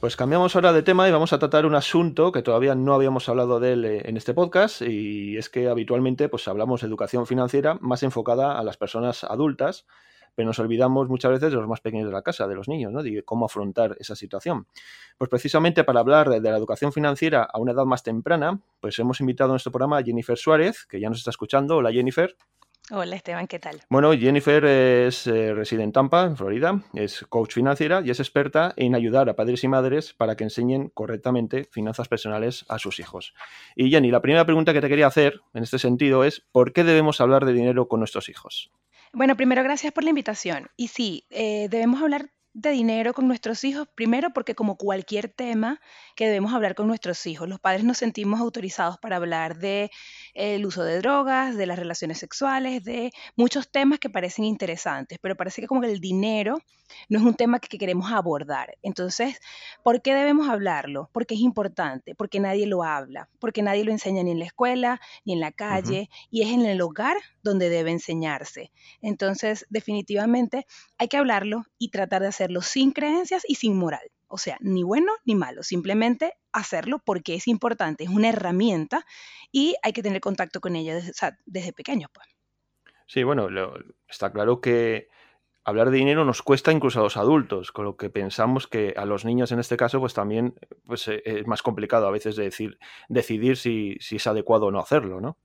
[0.07, 3.27] Pues cambiamos ahora de tema y vamos a tratar un asunto que todavía no habíamos
[3.27, 7.27] hablado de él eh, en este podcast y es que habitualmente pues hablamos de educación
[7.27, 9.85] financiera más enfocada a las personas adultas,
[10.33, 12.93] pero nos olvidamos muchas veces de los más pequeños de la casa, de los niños,
[12.93, 13.03] ¿no?
[13.03, 14.65] De cómo afrontar esa situación.
[15.17, 19.19] Pues precisamente para hablar de, la educación financiera a una edad más temprana, pues hemos
[19.19, 21.75] invitado en nuestro programa a Jennifer Suárez, que ya nos está escuchando.
[21.75, 22.33] Hola Jennifer.
[22.89, 23.81] Hola Esteban, ¿qué tal?
[23.89, 28.73] Bueno, Jennifer es eh, reside en Tampa, en Florida, es coach financiera y es experta
[28.77, 33.33] en ayudar a padres y madres para que enseñen correctamente finanzas personales a sus hijos.
[33.75, 36.85] Y Jenny, la primera pregunta que te quería hacer en este sentido es, ¿por qué
[36.85, 38.71] debemos hablar de dinero con nuestros hijos?
[39.11, 40.69] Bueno, primero gracias por la invitación.
[40.77, 45.79] Y sí, eh, debemos hablar de dinero con nuestros hijos, primero porque como cualquier tema
[46.15, 49.91] que debemos hablar con nuestros hijos, los padres nos sentimos autorizados para hablar de
[50.33, 55.35] el uso de drogas, de las relaciones sexuales, de muchos temas que parecen interesantes, pero
[55.35, 56.57] parece que como que el dinero
[57.09, 58.75] no es un tema que, queremos abordar.
[58.81, 59.39] Entonces,
[59.83, 61.09] ¿por qué debemos hablarlo?
[61.13, 64.99] Porque es importante, porque nadie lo habla, porque nadie lo enseña ni en la escuela,
[65.25, 68.71] ni en la calle, y es en el hogar donde debe enseñarse.
[69.01, 70.65] Entonces, definitivamente
[70.97, 74.09] hay que hablarlo y tratar de hacerlo sin creencias y sin moral.
[74.27, 79.05] O sea, ni bueno ni malo, simplemente hacerlo porque es importante, es una herramienta
[79.51, 81.13] y hay que tener contacto con ella desde,
[81.45, 82.09] desde pequeños.
[82.13, 82.27] Pues.
[83.05, 83.47] Sí, bueno,
[84.07, 85.07] está claro que
[85.63, 89.05] hablar de dinero nos cuesta incluso a los adultos, con lo que pensamos que a
[89.05, 90.55] los niños en este caso pues también
[90.85, 92.79] pues, eh, es más complicado a veces de decir,
[93.09, 95.37] decidir si, si es adecuado o no hacerlo, ¿no?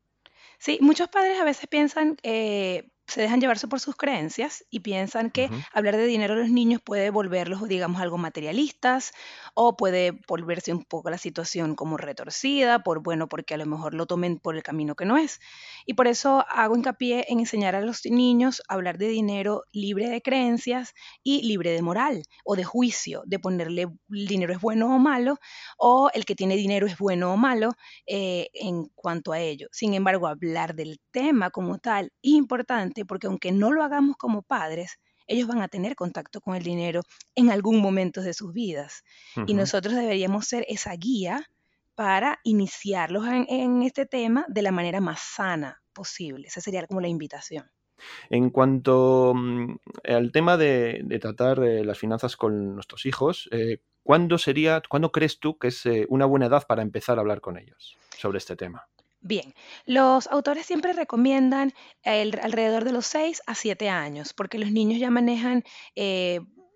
[0.58, 5.30] Sí, muchos padres a veces piensan, eh, se dejan llevarse por sus creencias y piensan
[5.30, 9.12] que hablar de dinero a los niños puede volverlos, digamos, algo materialistas
[9.54, 13.94] o puede volverse un poco la situación como retorcida, por bueno, porque a lo mejor
[13.94, 15.40] lo tomen por el camino que no es.
[15.84, 20.08] Y por eso hago hincapié en enseñar a los niños a hablar de dinero libre
[20.08, 24.94] de creencias y libre de moral o de juicio, de ponerle el dinero es bueno
[24.94, 25.38] o malo
[25.76, 27.72] o el que tiene dinero es bueno o malo
[28.06, 29.68] eh, en cuanto a ello.
[29.72, 32.32] Sin embargo, hablar del tema como tal es
[33.02, 36.62] importante porque aunque no lo hagamos como padres, ellos van a tener contacto con el
[36.62, 37.02] dinero
[37.34, 39.04] en algún momento de sus vidas.
[39.46, 41.48] Y nosotros deberíamos ser esa guía
[41.94, 46.48] para iniciarlos en, este tema de la manera más sana posible.
[46.48, 47.70] Esa sería como la invitación.
[48.30, 49.76] En cuanto mm,
[50.08, 55.38] al tema de, tratar eh, las finanzas con nuestros hijos, eh, ¿cuándo sería, cuándo crees
[55.38, 58.56] tú que es eh, una buena edad para empezar a hablar con ellos sobre este
[58.56, 58.88] tema?
[59.22, 59.54] Bien,
[59.86, 61.72] los autores siempre recomiendan
[62.04, 65.64] alrededor de los 6 a 7 años, porque los niños ya manejan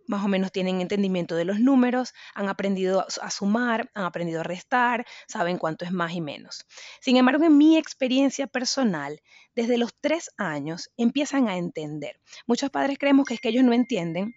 [0.07, 4.45] más o menos tienen entendimiento de los números, han aprendido a sumar, han aprendido a
[4.45, 6.65] restar, saben cuánto es más y menos.
[7.01, 9.21] Sin embargo, en mi experiencia personal,
[9.55, 12.21] desde los tres años empiezan a entender.
[12.47, 14.35] Muchos padres creemos que es que ellos no entienden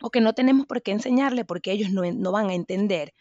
[0.00, 3.14] o que no tenemos por qué enseñarle porque ellos no, van a entender.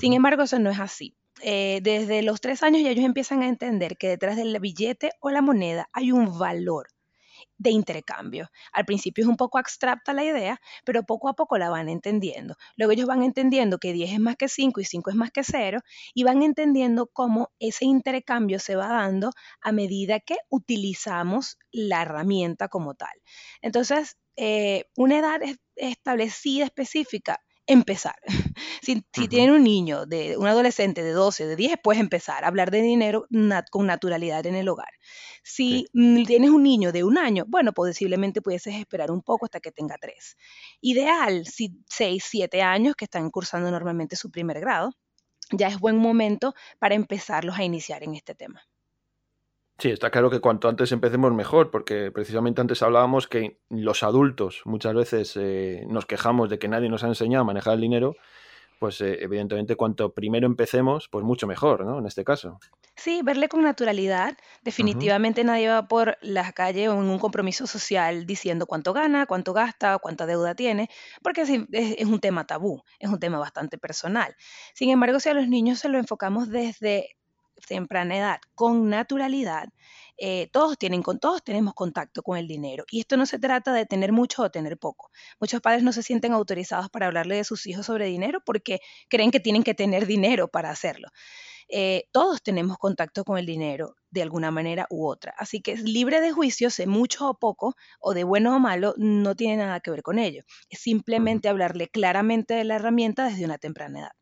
[0.00, 1.16] Sin embargo, eso no es así.
[1.42, 5.30] Eh, desde los tres años ya ellos empiezan a entender que detrás del billete o
[5.30, 6.88] la moneda hay un valor
[7.58, 8.50] de intercambio.
[8.72, 12.56] Al principio es un poco abstracta la idea, pero poco a poco la van entendiendo.
[12.76, 15.44] Luego ellos van entendiendo que 10 es más que 5 y 5 es más que
[15.44, 15.80] 0
[16.14, 22.68] y van entendiendo cómo ese intercambio se va dando a medida que utilizamos la herramienta
[22.68, 23.22] como tal.
[23.62, 25.40] Entonces, eh, una edad
[25.76, 28.16] establecida específica empezar.
[28.82, 32.70] Si, tienen un niño, de, un adolescente de 12, de 10, puedes empezar a hablar
[32.70, 33.26] de dinero
[33.70, 34.92] con naturalidad en el hogar.
[35.42, 39.72] Si tienes un niño de un año, bueno, posiblemente pudieses esperar un poco hasta que
[39.72, 40.36] tenga 3.
[40.80, 44.92] Ideal, si 6, 7 años que están cursando normalmente su primer grado,
[45.50, 48.62] ya es buen momento para empezarlos a iniciar en este tema.
[49.78, 54.62] Sí, está claro que cuanto antes empecemos mejor, porque precisamente antes hablábamos que los adultos
[54.64, 58.16] muchas veces eh, nos quejamos de que nadie nos ha enseñado a manejar el dinero,
[58.78, 61.98] pues eh, evidentemente cuanto primero empecemos, pues mucho mejor, ¿no?
[61.98, 62.58] En este caso.
[62.94, 64.38] Sí, verle con naturalidad.
[64.62, 69.52] Definitivamente nadie va por las calles o en un compromiso social diciendo cuánto gana, cuánto
[69.52, 70.88] gasta, cuánta deuda tiene,
[71.22, 74.34] porque es, es un tema tabú, es un tema bastante personal.
[74.72, 77.16] Sin embargo, si a los niños se lo enfocamos desde
[77.66, 79.68] temprana edad con naturalidad,
[80.18, 82.84] eh, todos, tienen, con, todos tenemos contacto con el dinero.
[82.90, 85.10] Y esto no se trata de tener mucho o tener poco.
[85.40, 89.30] Muchos padres no se sienten autorizados para hablarle de sus hijos sobre dinero porque creen
[89.30, 91.08] que tienen que tener dinero para hacerlo.
[91.68, 95.34] Eh, todos tenemos contacto con el dinero de alguna manera u otra.
[95.36, 98.94] Así que es libre de juicio, sé mucho o poco, o de bueno o malo,
[98.96, 100.42] no tiene nada que ver con ello.
[100.70, 104.15] Es simplemente hablarle claramente de la herramienta desde una temprana edad.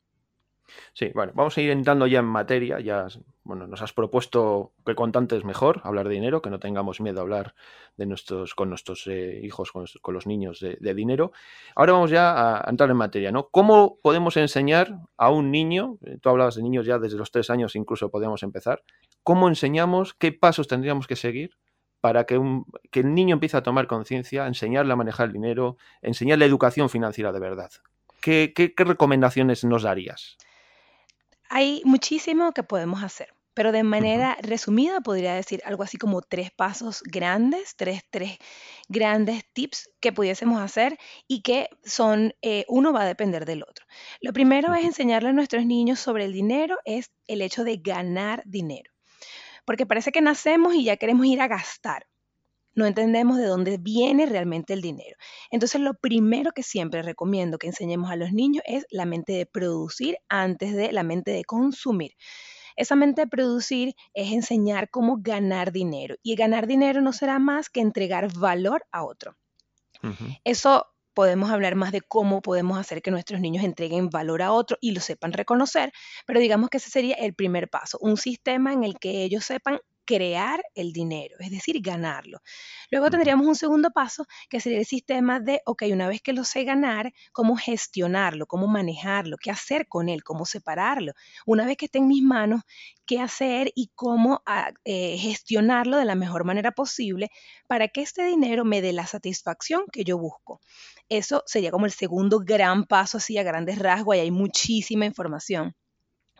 [0.92, 2.80] Sí, bueno, vamos a ir entrando ya en materia.
[2.80, 3.08] Ya,
[3.42, 7.18] bueno, nos has propuesto que contantes es mejor, hablar de dinero, que no tengamos miedo
[7.18, 7.54] a hablar
[7.96, 11.32] de nuestros, con nuestros eh, hijos, con, los niños de, dinero.
[11.74, 13.48] Ahora vamos ya a entrar en materia, ¿no?
[13.48, 17.50] ¿Cómo podemos enseñar a un niño, eh, tú hablabas de niños ya desde los tres
[17.50, 18.82] años, incluso podemos empezar,
[19.22, 21.56] ¿cómo enseñamos, qué pasos tendríamos que seguir
[22.00, 25.76] para que, un, que el niño empiece a tomar conciencia, enseñarle a manejar el dinero,
[26.02, 27.70] enseñarle educación financiera de verdad?
[28.20, 30.38] ¿Qué, qué recomendaciones nos darías?
[31.48, 36.50] Hay muchísimo que podemos hacer, pero de manera resumida podría decir algo así como tres
[36.50, 38.38] pasos grandes, tres, tres
[38.88, 43.86] grandes tips que pudiésemos hacer y que son, eh, uno va a depender del otro.
[44.20, 48.42] Lo primero es enseñarle a nuestros niños sobre el dinero, es el hecho de ganar
[48.46, 48.90] dinero.
[49.64, 52.06] Porque parece que nacemos y ya queremos ir a gastar
[52.74, 55.16] no entendemos de dónde viene realmente el dinero.
[55.50, 59.46] Entonces, lo primero que siempre recomiendo que enseñemos a los niños es la mente de
[59.46, 62.12] producir antes de la mente de consumir.
[62.76, 66.16] Esa mente de producir es enseñar cómo ganar dinero.
[66.22, 69.36] Y ganar dinero no será más que entregar valor a otro.
[70.44, 74.76] Eso podemos hablar más de cómo podemos hacer que nuestros niños entreguen valor a otro
[74.80, 75.92] y lo sepan reconocer,
[76.26, 79.78] pero digamos que ese sería el primer paso, un sistema en el que ellos sepan
[80.04, 82.40] crear el dinero, es decir, ganarlo.
[82.90, 86.44] Luego tendríamos un segundo paso, que sería el sistema de, ok, una vez que lo
[86.44, 91.12] sé ganar, cómo gestionarlo, cómo manejarlo, qué hacer con él, cómo separarlo.
[91.46, 92.62] Una vez que esté en mis manos,
[93.06, 97.30] qué hacer y cómo ah, eh, gestionarlo de la mejor manera posible
[97.68, 100.60] para que este dinero me dé la satisfacción que yo busco.
[101.08, 105.74] Eso sería como el segundo gran paso, así a grandes rasgos, y hay muchísima información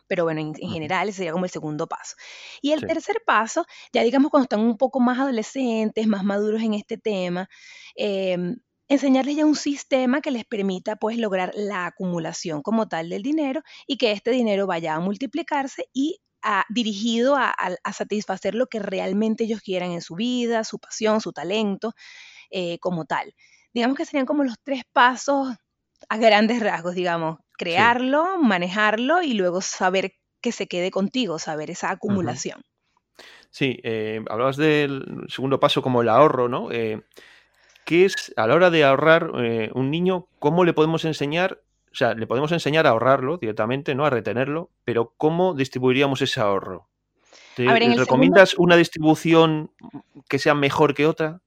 [0.07, 2.17] pero bueno, en, general ese sería como el segundo paso.
[2.63, 6.75] Y el tercer paso, ya digamos cuando están un poco más adolescentes, más maduros en
[6.75, 7.49] este tema,
[7.97, 8.57] em,
[8.89, 13.63] enseñarles ya un sistema que les permita pues lograr la acumulación como tal del dinero
[13.87, 17.55] y que este dinero vaya a multiplicarse y a, dirigido a,
[17.93, 21.95] satisfacer lo que realmente ellos quieran en su vida, su pasión, su talento,
[22.51, 23.35] eh, como tal.
[23.73, 25.57] Digamos que serían como los tres pasos
[26.09, 31.91] a grandes rasgos, digamos, crearlo, manejarlo y luego saber que se quede contigo, saber esa
[31.91, 32.63] acumulación.
[33.51, 36.73] Sí, eh, hablabas del segundo paso como el ahorro, ¿no?
[36.73, 37.03] Eh,
[37.85, 40.27] ¿qué es a la hora de ahorrar eh, un niño?
[40.41, 41.63] ¿Cómo le podemos enseñar?
[41.93, 44.05] O sea, le podemos enseñar a ahorrarlo directamente, ¿no?
[44.05, 46.89] A retenerlo, pero ¿cómo distribuiríamos ese ahorro?
[47.55, 47.65] ¿Te
[47.97, 49.71] recomiendas una distribución
[50.29, 51.41] que sea mejor que otra?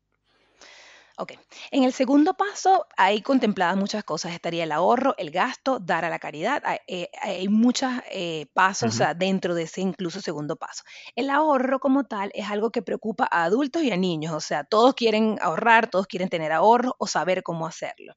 [1.19, 1.33] Ok.
[1.71, 4.33] En el segundo paso hay contempladas muchas cosas.
[4.33, 6.61] Estaría el ahorro, el gasto, dar a la caridad.
[6.63, 10.83] Hay, eh, muchos eh, pasos dentro de ese incluso segundo paso.
[11.15, 14.31] El ahorro como tal es algo que preocupa a adultos y a niños.
[14.35, 18.13] O sea, todos quieren ahorrar, todos quieren tener ahorro o saber cómo hacerlo.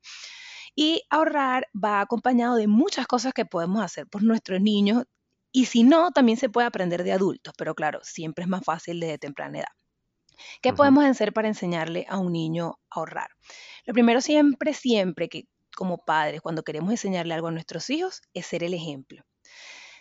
[0.74, 5.04] Y ahorrar va acompañado de muchas cosas que podemos hacer por nuestros niños.
[5.52, 9.00] Y si no, también se puede aprender de adultos, pero claro, siempre es más fácil
[9.00, 9.79] desde temprana edad.
[10.62, 13.30] ¿Qué podemos hacer para enseñarle a un niño a ahorrar?
[13.86, 18.46] Lo primero siempre, siempre que como padres, cuando queremos enseñarle algo a nuestros hijos, es
[18.46, 19.24] ser el ejemplo.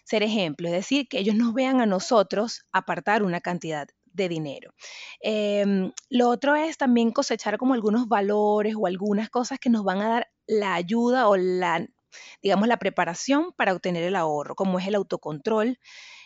[0.03, 4.73] Ser ejemplo, es decir, que ellos nos vean a nosotros apartar una cantidad de dinero.
[5.21, 10.01] Em, lo otro es también cosechar como algunos valores o algunas cosas que nos van
[10.01, 11.87] a dar la ayuda o la,
[12.41, 15.79] digamos, la preparación para obtener el ahorro, como es el autocontrol,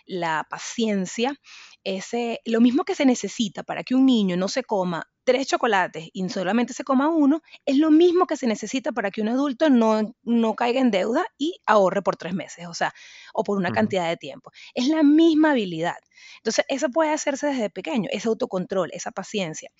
[0.05, 1.39] la paciencia,
[1.83, 6.09] ese, lo mismo que se necesita para que un niño no se coma tres chocolates
[6.11, 9.69] y solamente se coma uno, es lo mismo que se necesita para que un adulto
[9.69, 12.93] no, no caiga en deuda y ahorre por tres meses, o sea,
[13.33, 14.51] o por una cantidad de tiempo.
[14.73, 15.97] Es la misma habilidad.
[16.37, 19.71] Entonces, eso puede hacerse desde pequeño, ese autocontrol, esa paciencia.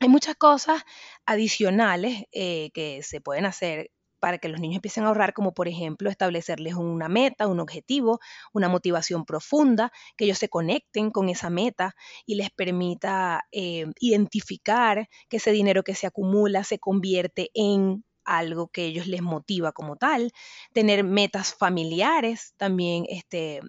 [0.00, 0.82] Hay muchas cosas
[1.24, 3.90] adicionales eh, que se pueden hacer
[4.24, 8.20] para que los niños empiecen a ahorrar, como por ejemplo establecerles una meta, un objetivo,
[8.54, 15.10] una motivación profunda, que ellos se conecten con esa meta y les permita eh, identificar
[15.28, 19.96] que ese dinero que se acumula se convierte en algo que ellos les motiva como
[19.96, 20.32] tal,
[20.72, 23.60] tener metas familiares también este,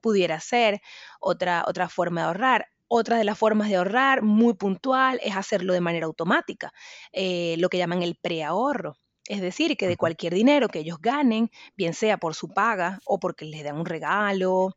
[0.00, 0.80] pudiera ser
[1.18, 2.68] otra, otra forma de ahorrar.
[2.86, 6.72] Otra de las formas de ahorrar muy puntual es hacerlo de manera automática,
[7.10, 8.96] eh, lo que llaman el preahorro.
[9.28, 13.18] Es decir, que de cualquier dinero que ellos ganen, bien sea por su paga o
[13.18, 14.76] porque les dan un regalo,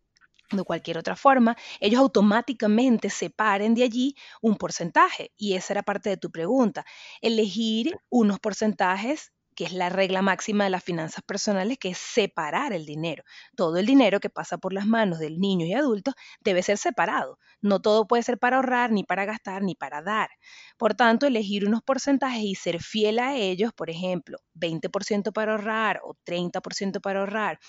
[0.51, 5.31] de cualquier otra forma, ellos automáticamente separen de allí un porcentaje.
[5.37, 6.85] Y esa era parte de tu pregunta.
[7.21, 12.73] Elegir unos porcentajes que es la regla máxima de las finanzas personales, que es separar
[12.73, 13.23] el dinero.
[13.55, 17.39] Todo el dinero que pasa por las manos del niño y adulto debe ser separado.
[17.61, 20.29] No todo puede ser para ahorrar, ni para gastar, ni para dar.
[20.77, 26.01] Por tanto, elegir unos porcentajes y ser fiel a ellos, por ejemplo, 20% para ahorrar
[26.03, 27.59] o 30% para ahorrar,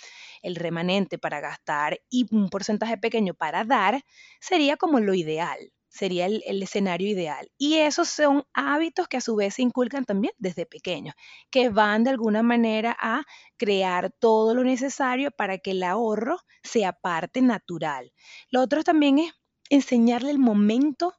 [0.43, 4.03] el remanente para gastar y un porcentaje pequeño para dar,
[4.41, 7.51] sería como lo ideal sería el, escenario ideal.
[7.57, 11.15] Y esos son hábitos que a su vez se inculcan también desde pequeños,
[11.51, 13.25] que van de alguna manera a
[13.57, 18.13] crear todo lo necesario para que el ahorro sea parte natural.
[18.51, 19.33] Lo otro también es
[19.71, 21.15] enseñarle el momento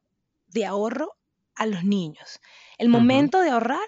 [0.48, 1.16] de ahorro
[1.56, 2.40] a los niños.
[2.78, 3.88] El momento de ahorrar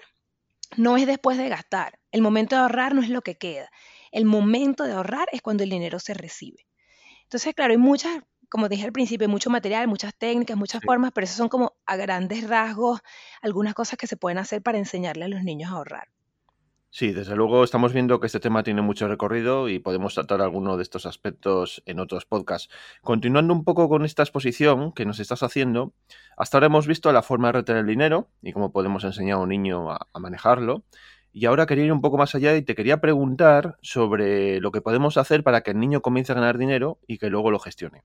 [0.76, 1.98] no es después de gastar.
[2.10, 3.70] El momento de ahorrar no es lo que queda.
[4.10, 6.66] El momento de ahorrar es cuando el dinero se recibe.
[7.22, 11.24] Entonces, claro, hay muchas como dije al principio, mucho material, muchas técnicas, muchas formas, pero
[11.24, 13.00] eso son como a grandes rasgos
[13.40, 16.08] algunas cosas que se pueden hacer para enseñarle a los niños a ahorrar.
[16.90, 20.76] Sí, desde luego estamos viendo que este tema tiene mucho recorrido y podemos tratar alguno
[20.76, 22.68] de estos aspectos en otros podcasts.
[23.00, 25.94] Continuando un poco con esta exposición que nos estás haciendo,
[26.36, 29.40] hasta ahora hemos visto la forma de retener el dinero y cómo podemos enseñar a
[29.40, 30.84] un niño a, a manejarlo.
[31.32, 34.82] Y ahora quería ir un poco más allá y te quería preguntar sobre lo que
[34.82, 38.04] podemos hacer para que el niño comience a ganar dinero y que luego lo gestione.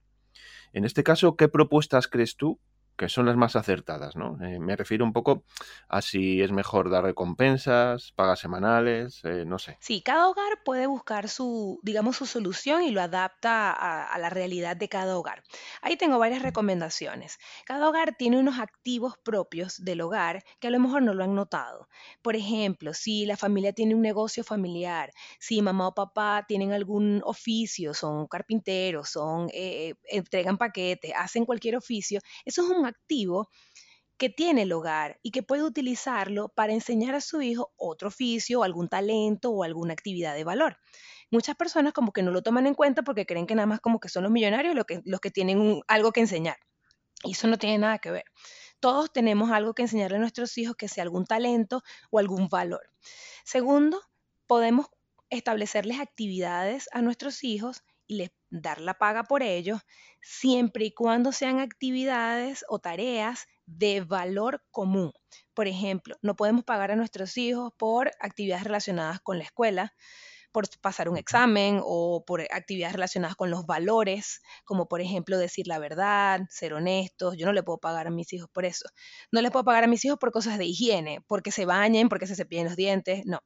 [0.78, 2.60] En este caso, ¿qué propuestas crees tú
[2.98, 4.36] que son las más acertadas, ¿no?
[4.44, 5.44] Eh, me refiero un poco
[5.88, 9.78] a si es mejor dar recompensas, pagas semanales, eh, no sé.
[9.80, 14.76] Sí, cada hogar puede buscar su, digamos, su solución y lo adapta a, la realidad
[14.76, 15.44] de cada hogar.
[15.80, 17.38] Ahí tengo varias recomendaciones.
[17.64, 21.36] Cada hogar tiene unos activos propios del hogar que a lo mejor no lo han
[21.36, 21.88] notado.
[22.20, 27.22] Por ejemplo, si la familia tiene un negocio familiar, si mamá o papá tienen algún
[27.24, 33.48] oficio, son carpinteros, son, eh, entregan paquetes, hacen cualquier oficio, eso es un activo
[34.18, 38.64] que tiene el hogar y que puede utilizarlo para enseñar a su hijo otro oficio,
[38.64, 40.76] algún talento o alguna actividad de valor.
[41.30, 44.00] Muchas personas como que no lo toman en cuenta porque creen que nada más como
[44.00, 46.56] que son los millonarios los que, los que tienen algo que enseñar.
[47.22, 48.24] Y eso no tiene nada que ver.
[48.80, 52.90] Todos tenemos algo que enseñarle a nuestros hijos que sea algún talento o algún valor.
[53.44, 54.00] Segundo,
[54.46, 54.86] podemos
[55.30, 59.78] establecerles actividades a nuestros hijos les dar la paga por ello,
[60.22, 65.12] siempre y cuando sean actividades o tareas de valor común.
[65.54, 69.94] Por ejemplo, no podemos pagar a nuestros hijos por actividades relacionadas con la escuela,
[70.52, 75.66] por pasar un examen o por actividades relacionadas con los valores, como por ejemplo decir
[75.66, 77.36] la verdad, ser honestos.
[77.36, 78.88] Yo no le puedo pagar a mis hijos por eso.
[79.30, 82.26] No le puedo pagar a mis hijos por cosas de higiene, porque se bañen, porque
[82.26, 83.22] se cepillen los dientes.
[83.26, 83.40] No.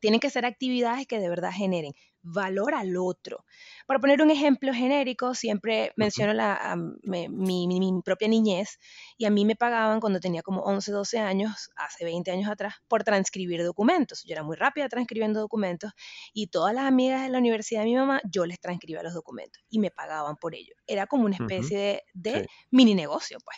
[0.00, 1.92] Tienen que ser actividades que de verdad generen
[2.22, 3.44] valor al otro.
[3.86, 8.78] Para poner un ejemplo genérico, siempre menciono la, mi, propia niñez
[9.16, 12.74] y a mí me pagaban cuando tenía como 11, 12 años, hace 20 años atrás,
[12.88, 14.22] por transcribir documentos.
[14.24, 15.92] Yo era muy rápida transcribiendo documentos
[16.32, 19.62] y todas las amigas de la universidad de mi mamá, yo les transcribía los documentos
[19.68, 20.74] y me pagaban por ello.
[20.86, 23.56] Era como una especie de, mini negocio, pues.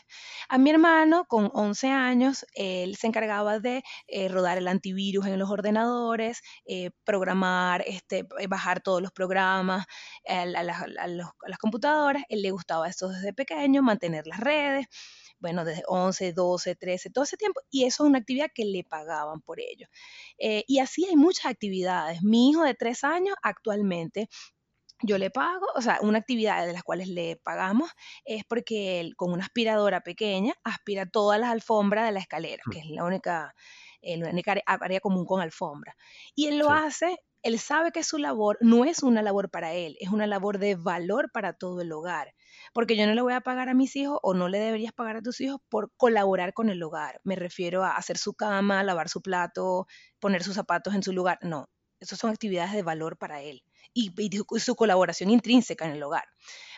[0.48, 5.38] A mi hermano, con 11 años, él se encargaba de eh, rodar el antivirus en
[5.38, 9.86] los ordenadores, eh, programar, este, bajar todos los programas
[10.28, 12.22] a, las computadoras.
[12.28, 14.86] Él le gustaba eso desde pequeño, mantener las redes
[15.42, 18.84] bueno, desde 11, 12, 13, todo ese tiempo, y eso es una actividad que le
[18.84, 19.88] pagaban por ello.
[20.38, 22.22] Eh, y así hay muchas actividades.
[22.22, 24.28] Mi hijo de 3 años actualmente
[25.02, 27.90] yo le pago, o sea, una actividad de las cuales le pagamos
[28.24, 32.78] es porque él con una aspiradora pequeña aspira todas las alfombras de la escalera, que
[32.78, 33.52] es la única,
[34.00, 35.96] eh, la única área común con alfombra.
[36.36, 39.96] Y él lo hace él sabe que su labor no es una labor para él,
[40.00, 42.34] es una labor de valor para todo el hogar.
[42.72, 45.16] Porque yo no le voy a pagar a mis hijos o no le deberías pagar
[45.16, 47.20] a tus hijos por colaborar con el hogar.
[47.24, 49.86] Me refiero a hacer su cama, lavar su plato,
[50.20, 51.38] poner sus zapatos en su lugar.
[51.42, 51.68] No,
[52.00, 53.62] esas son actividades de valor para él
[53.94, 54.12] y,
[54.58, 56.24] su colaboración intrínseca en el hogar.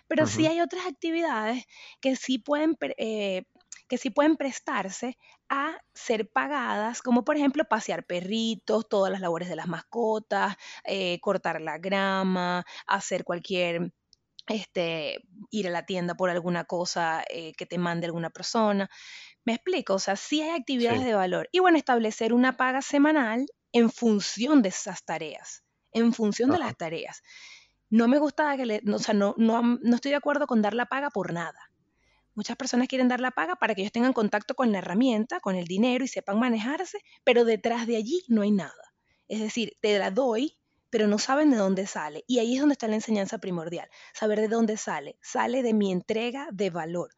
[0.06, 1.64] Pero sí hay otras actividades
[2.00, 3.44] que sí pueden eh,
[3.88, 5.18] que sí pueden prestarse
[5.48, 11.20] a ser pagadas, como por ejemplo pasear perritos, todas las labores de las mascotas, eh,
[11.20, 13.92] cortar la grama, hacer cualquier
[14.46, 18.88] este, ir a la tienda por alguna cosa eh, que te mande alguna persona.
[19.44, 21.48] Me explico, o sea, sí hay actividades de valor.
[21.52, 26.76] Y bueno, establecer una paga semanal en función de esas tareas, en función de las
[26.76, 27.22] tareas.
[27.90, 30.74] No me gusta que le, o sea, no, no, no estoy de acuerdo con dar
[30.74, 31.63] la paga por nada.
[32.34, 35.54] Muchas personas quieren dar la paga para que ellos tengan contacto con la herramienta, con
[35.54, 38.94] el dinero y sepan manejarse, pero detrás de allí no hay nada.
[39.28, 40.58] Es decir, te la doy,
[40.90, 42.24] pero no saben de dónde sale.
[42.26, 45.16] Y ahí es donde está la enseñanza primordial, saber de dónde sale.
[45.22, 47.10] Sale de mi entrega de valor.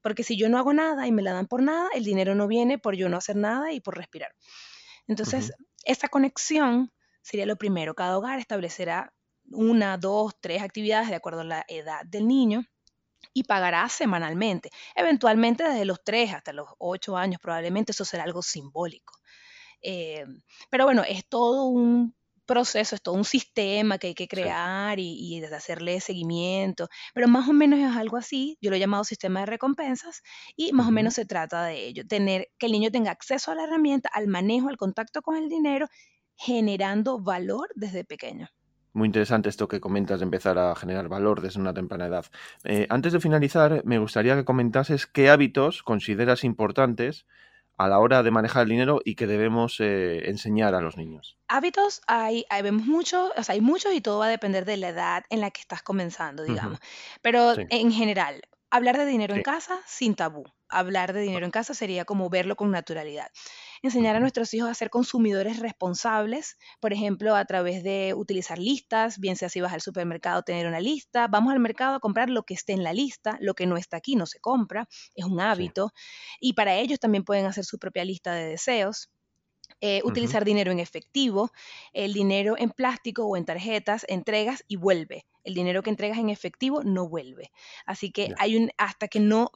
[0.00, 2.48] Porque si yo no hago nada y me la dan por nada, el dinero no
[2.48, 4.34] viene por yo no hacer nada y por respirar.
[5.06, 5.52] Entonces,
[5.84, 6.92] esta conexión
[7.22, 7.94] sería lo primero.
[7.94, 9.12] Cada hogar establecerá
[9.50, 12.64] una, dos, tres actividades de acuerdo a la edad del niño
[13.32, 14.70] y pagará semanalmente.
[14.94, 19.14] Eventualmente desde los 3 hasta los 8 años probablemente eso será algo simbólico.
[19.82, 20.24] Eh,
[20.70, 22.14] pero bueno, es todo un
[22.46, 27.48] proceso, es todo un sistema que hay que crear y, y, hacerle seguimiento, pero más
[27.48, 30.22] o menos es algo así, yo lo he llamado sistema de recompensas
[30.56, 33.54] y más o menos se trata de ello, tener que el niño tenga acceso a
[33.54, 35.86] la herramienta, al manejo, al contacto con el dinero,
[36.36, 38.48] generando valor desde pequeño.
[38.92, 42.26] Muy interesante esto que comentas de empezar a generar valor desde una temprana edad.
[42.64, 47.26] Eh, antes de finalizar, me gustaría que comentases qué hábitos consideras importantes
[47.78, 51.36] a la hora de manejar el dinero y que debemos eh, enseñar a los niños.
[51.48, 54.76] Hábitos hay, hay vemos muchos, o sea, hay muchos y todo va a depender de
[54.76, 56.78] la edad en la que estás comenzando, digamos.
[57.22, 58.42] Pero en general,
[58.72, 60.44] hablar de dinero en casa sin tabú.
[60.68, 63.28] Hablar de dinero en casa sería como verlo con naturalidad
[63.82, 69.18] enseñar a nuestros hijos a ser consumidores responsables, por ejemplo, a través de utilizar listas,
[69.18, 72.44] bien sea si vas al supermercado, tener una lista, vamos al mercado a comprar lo
[72.44, 75.40] que esté en la lista, lo que no está aquí no se compra, es un
[75.40, 75.92] hábito,
[76.40, 79.10] y para ellos también pueden hacer su propia lista de deseos.
[79.80, 81.50] Eh, utilizar dinero en efectivo,
[81.92, 85.26] el dinero en plástico o en tarjetas, entregas y vuelve.
[85.44, 87.50] El dinero que entregas en efectivo no vuelve.
[87.86, 89.50] Así que hay un hasta que no,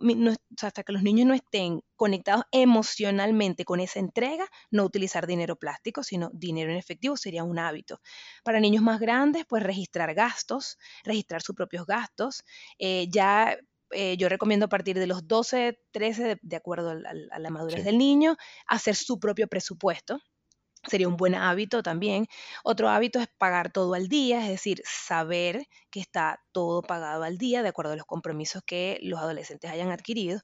[0.63, 6.03] hasta que los niños no estén conectados emocionalmente con esa entrega, no utilizar dinero plástico,
[6.03, 8.01] sino dinero en efectivo sería un hábito.
[8.45, 12.45] Para niños más grandes, pues registrar gastos, registrar sus propios gastos.
[12.79, 13.57] Eh, ya
[13.91, 17.99] eh, yo recomiendo a partir de los 12, 13, de, acuerdo a, la madurez del
[17.99, 20.21] niño, hacer su propio presupuesto.
[20.89, 22.27] Sería un buen hábito también.
[22.65, 27.39] Otro hábito es pagar todo al día, es decir, saber que está todo pagado al
[27.39, 30.41] día de acuerdo a los compromisos que los adolescentes hayan adquirido.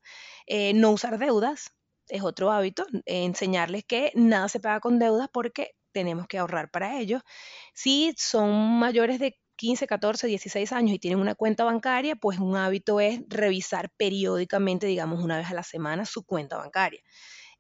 [0.47, 1.72] Eh, no usar deudas
[2.09, 2.86] es otro hábito.
[3.07, 7.20] enseñarles que nada se paga con deudas porque tenemos que ahorrar para ello.
[7.74, 12.57] Si son mayores de 15, 14, 16 años y tienen una cuenta bancaria, pues un
[12.57, 17.01] hábito es revisar periódicamente, digamos una vez a la semana, su cuenta bancaria.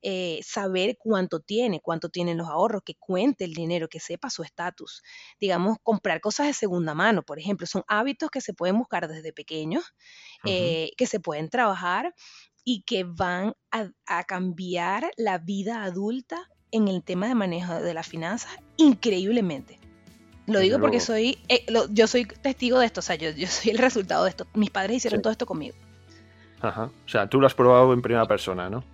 [0.02, 4.42] Eh, saber cuánto tiene, cuánto tienen los ahorros, que cuente el dinero, que sepa su
[4.42, 5.02] estatus.
[5.40, 9.32] Digamos, comprar cosas de segunda mano, por ejemplo, son hábitos que se pueden buscar desde
[9.32, 9.84] pequeños,
[10.44, 12.14] eh, que se pueden trabajar
[12.64, 17.94] y que van a, a cambiar la vida adulta en el tema de manejo de
[17.94, 19.78] las finanzas increíblemente.
[20.46, 23.70] Lo digo porque soy, eh, yo soy testigo de esto, o sea, yo, yo, soy
[23.70, 24.46] el resultado de esto.
[24.54, 25.76] Mis padres hicieron todo esto conmigo.
[26.60, 26.90] Ajá.
[27.04, 28.84] O sea, tú lo has probado en primera persona, ¿no?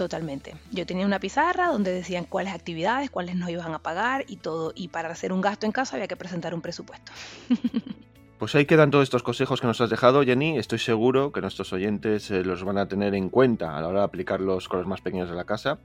[0.00, 0.54] Totalmente.
[0.72, 4.72] Yo tenía una pizarra donde decían cuáles actividades, cuáles nos iban a pagar y todo.
[4.74, 7.12] Y para hacer un gasto en casa había que presentar un presupuesto.
[8.38, 10.56] Pues ahí quedan todos estos consejos que nos has dejado, Jenny.
[10.56, 13.98] Estoy seguro que nuestros oyentes eh, los van a tener en cuenta a la hora
[13.98, 15.78] de aplicarlos con los más pequeños de la casa.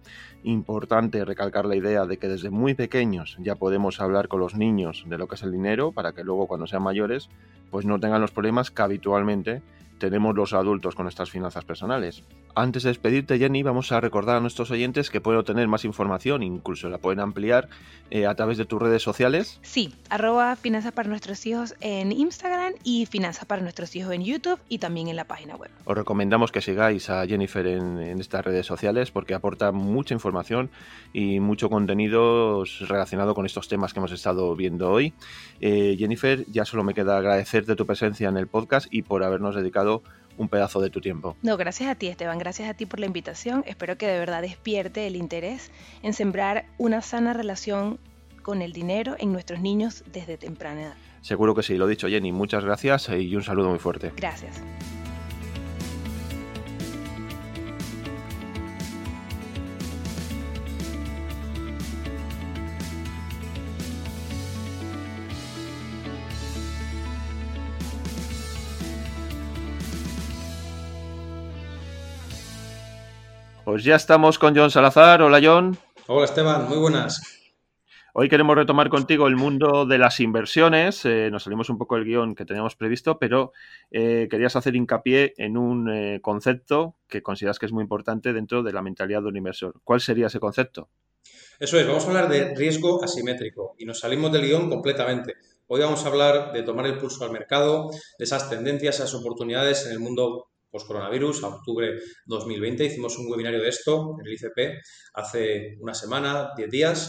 [0.46, 5.04] Importante recalcar la idea de que desde muy pequeños ya podemos hablar con los niños
[5.06, 7.28] de lo que es el dinero para que luego cuando sean mayores
[7.72, 9.62] pues no tengan los problemas que habitualmente
[9.98, 12.24] tenemos los adultos con nuestras finanzas personales.
[12.58, 16.42] Antes de despedirte, Jenny, vamos a recordar a nuestros oyentes que pueden obtener más información,
[16.42, 17.68] incluso la pueden ampliar
[18.12, 19.60] eh, a través de tus redes sociales.
[19.62, 24.60] Sí, arroba Finanzas para nuestros hijos en Instagram y Finanzas para nuestros hijos en YouTube
[24.70, 25.70] y también en la página web.
[25.84, 30.70] Os recomendamos que sigáis a Jennifer en, estas redes sociales porque aporta mucha información
[31.12, 35.14] y mucho contenido relacionado con estos temas que hemos estado viendo hoy.
[35.60, 39.56] Eh, Jennifer, ya solo me queda agradecerte tu presencia en el podcast y por habernos
[39.56, 39.85] dedicado
[40.38, 41.36] un pedazo de tu tiempo.
[41.42, 43.64] No, gracias a ti Esteban, gracias a ti por la invitación.
[43.68, 45.72] Espero que de verdad despierte el interés
[46.04, 48.00] en sembrar una sana relación
[48.42, 50.96] con el dinero en nuestros niños desde temprana edad.
[51.22, 54.12] Seguro que sí, lo dicho Jenny, muchas gracias y un saludo muy fuerte.
[54.16, 54.62] Gracias.
[73.76, 75.22] Pues ya estamos con John Salazar.
[75.22, 75.78] Hola John.
[76.08, 77.22] Hola Esteban, muy buenas.
[78.14, 81.04] Hoy queremos retomar contigo el mundo de las inversiones.
[81.04, 83.52] Eh, nos salimos un poco del guion que teníamos previsto, pero
[83.92, 88.64] eh, querías hacer hincapié en un eh, concepto que consideras que es muy importante dentro
[88.64, 89.74] de la mentalidad de un inversor.
[89.84, 90.88] ¿Cuál sería ese concepto?
[91.60, 95.34] Eso es, vamos a hablar de riesgo asimétrico y nos salimos del guion completamente.
[95.68, 99.86] Hoy vamos a hablar de tomar el pulso al mercado, de esas tendencias, esas oportunidades
[99.86, 101.96] en el mundo post-coronavirus, a octubre
[102.26, 102.84] 2020.
[102.84, 104.82] Hicimos un webinario de esto en el ICP
[105.14, 107.00] hace una semana, 10 días.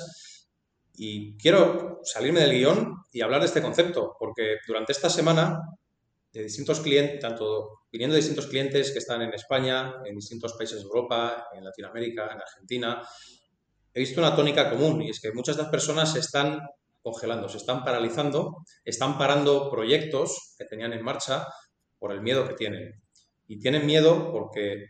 [0.94, 5.58] Y quiero salirme del guion y hablar de este concepto, porque durante esta semana,
[6.32, 10.78] de distintos clientes, tanto viniendo de distintos clientes que están en España, en distintos países
[10.78, 13.02] de Europa, en Latinoamérica, en Argentina,
[13.92, 16.60] he visto una tónica común y es que muchas de las personas se están
[17.02, 21.46] congelando, se están paralizando, están parando proyectos que tenían en marcha
[21.98, 23.05] por el miedo que tienen
[23.46, 24.86] y tienen miedo porque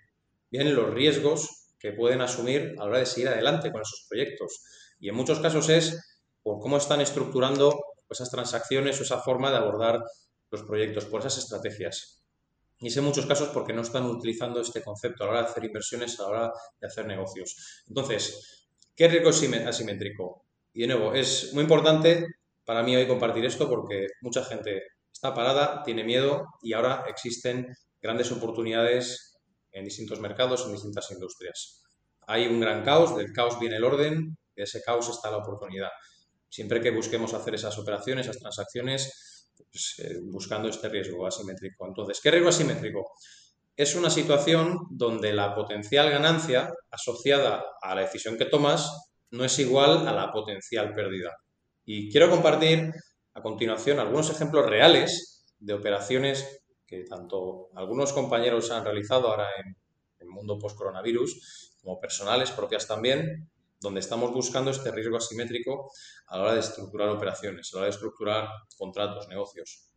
[0.50, 4.62] vienen los riesgos que pueden asumir a la hora de seguir adelante con esos proyectos.
[4.98, 7.78] Y en muchos casos es por cómo están estructurando
[8.08, 10.00] esas transacciones o esa forma de abordar
[10.50, 12.22] los proyectos, por esas estrategias.
[12.78, 15.48] Y es en muchos casos porque no están utilizando este concepto a la hora de
[15.48, 17.84] hacer inversiones, a la hora de hacer negocios.
[17.88, 20.44] Entonces, ¿qué riesgo asimétrico?
[20.72, 22.26] Y de nuevo, es muy importante
[22.64, 27.74] para mí hoy compartir esto porque mucha gente está parada, tiene miedo y ahora existen
[28.06, 29.36] grandes oportunidades
[29.72, 31.82] en distintos mercados, en distintas industrias.
[32.28, 35.90] Hay un gran caos, del caos viene el orden, de ese caos está la oportunidad.
[36.48, 41.84] Siempre que busquemos hacer esas operaciones, esas transacciones, pues, eh, buscando este riesgo asimétrico.
[41.84, 43.10] Entonces, ¿qué riesgo asimétrico?
[43.76, 48.88] Es una situación donde la potencial ganancia asociada a la decisión que tomas
[49.32, 51.32] no es igual a la potencial pérdida.
[51.84, 52.92] Y quiero compartir
[53.34, 59.76] a continuación algunos ejemplos reales de operaciones que tanto algunos compañeros han realizado ahora en
[60.20, 63.48] el mundo post-coronavirus, como personales propias también,
[63.80, 65.90] donde estamos buscando este riesgo asimétrico
[66.28, 69.90] a la hora de estructurar operaciones, a la hora de estructurar contratos, negocios.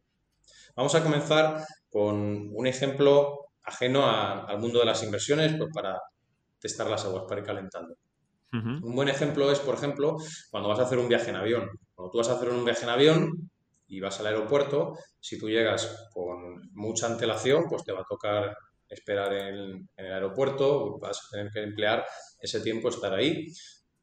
[0.75, 5.99] Vamos a comenzar con un ejemplo ajeno al mundo de las inversiones pues para
[6.59, 7.95] testar las aguas, para ir calentando.
[8.51, 10.17] Un buen ejemplo es, por ejemplo,
[10.49, 11.69] cuando vas a hacer un viaje en avión.
[11.93, 13.51] Cuando tú vas a hacer un viaje en avión,
[13.89, 18.55] y vas al aeropuerto, si tú llegas con mucha antelación, pues te va a tocar
[18.87, 22.05] esperar en, el aeropuerto, vas a tener que emplear
[22.39, 23.47] ese tiempo estar ahí,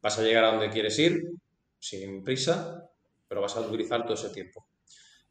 [0.03, 1.21] vas a llegar a donde quieres ir
[1.79, 2.83] sin prisa,
[3.29, 4.67] pero vas a utilizar todo ese tiempo.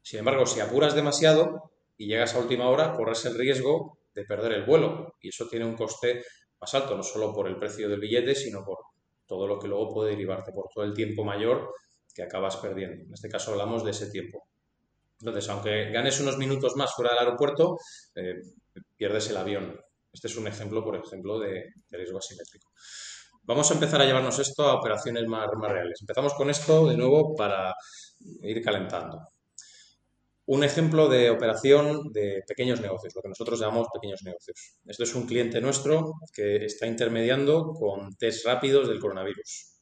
[0.02, 4.52] Sin embargo, si apuras demasiado y llegas a última hora, corres el riesgo de perder
[4.52, 6.22] el vuelo y eso tiene un coste
[6.60, 8.78] más alto, no solo por el precio del billete, sino por
[9.26, 11.74] todo lo que luego puede derivarte, por todo el tiempo mayor
[12.16, 13.04] que acabas perdiendo.
[13.04, 14.48] En este caso hablamos de ese tiempo.
[15.20, 17.76] Entonces, aunque ganes unos minutos más fuera del aeropuerto,
[18.14, 18.40] eh,
[18.96, 19.78] pierdes el avión.
[20.10, 22.70] Este es un ejemplo, por ejemplo, de, riesgo asimétrico.
[23.42, 25.98] Vamos a empezar a llevarnos esto a operaciones más, más reales.
[26.00, 27.74] Empezamos con esto de nuevo para
[28.42, 29.28] ir calentando.
[30.46, 34.78] Un ejemplo de operación de pequeños negocios, lo que nosotros llamamos pequeños negocios.
[34.86, 39.75] Esto es un cliente nuestro que está intermediando con test rápidos del coronavirus.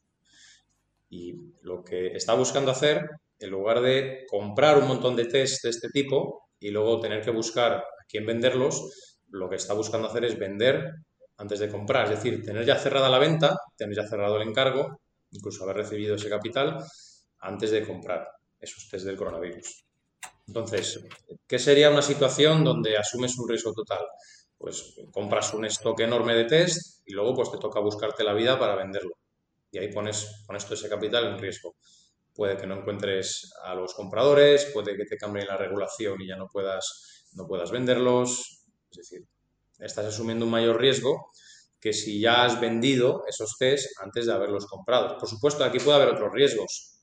[1.15, 3.09] Y lo que está buscando hacer
[3.39, 7.31] en lugar de comprar un montón de test de este tipo y luego tener que
[7.31, 10.91] buscar a quién venderlos, lo que está buscando hacer es vender
[11.37, 14.99] antes de comprar, es decir, tener ya cerrada la venta, tener ya cerrado el encargo,
[15.31, 16.83] incluso haber recibido ese capital
[17.39, 18.27] antes de comprar
[18.59, 19.85] esos test del coronavirus.
[20.47, 20.99] Entonces,
[21.47, 24.05] ¿qué sería una situación donde asumes un riesgo total?
[24.57, 28.59] Pues compras un stock enorme de test y luego pues te toca buscarte la vida
[28.59, 29.15] para venderlo.
[29.75, 31.75] Y ahí pones, todo ese capital en riesgo.
[32.33, 36.37] Puede que no encuentres a los compradores, puede que te cambie la regulación y ya
[36.37, 38.63] no puedas, no puedas venderlos.
[38.89, 39.27] Es decir,
[39.77, 41.29] estás asumiendo un mayor riesgo
[41.77, 45.17] que si ya has vendido esos test antes de haberlos comprado.
[45.17, 47.01] Por supuesto, aquí puede haber otros riesgos.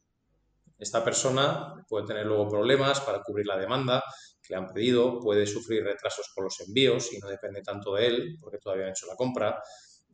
[0.79, 4.03] Esta persona puede tener luego problemas para cubrir la demanda
[4.43, 8.07] que le han pedido, puede sufrir retrasos con los envíos y no depende tanto de
[8.07, 9.63] él porque todavía ha hecho la compra.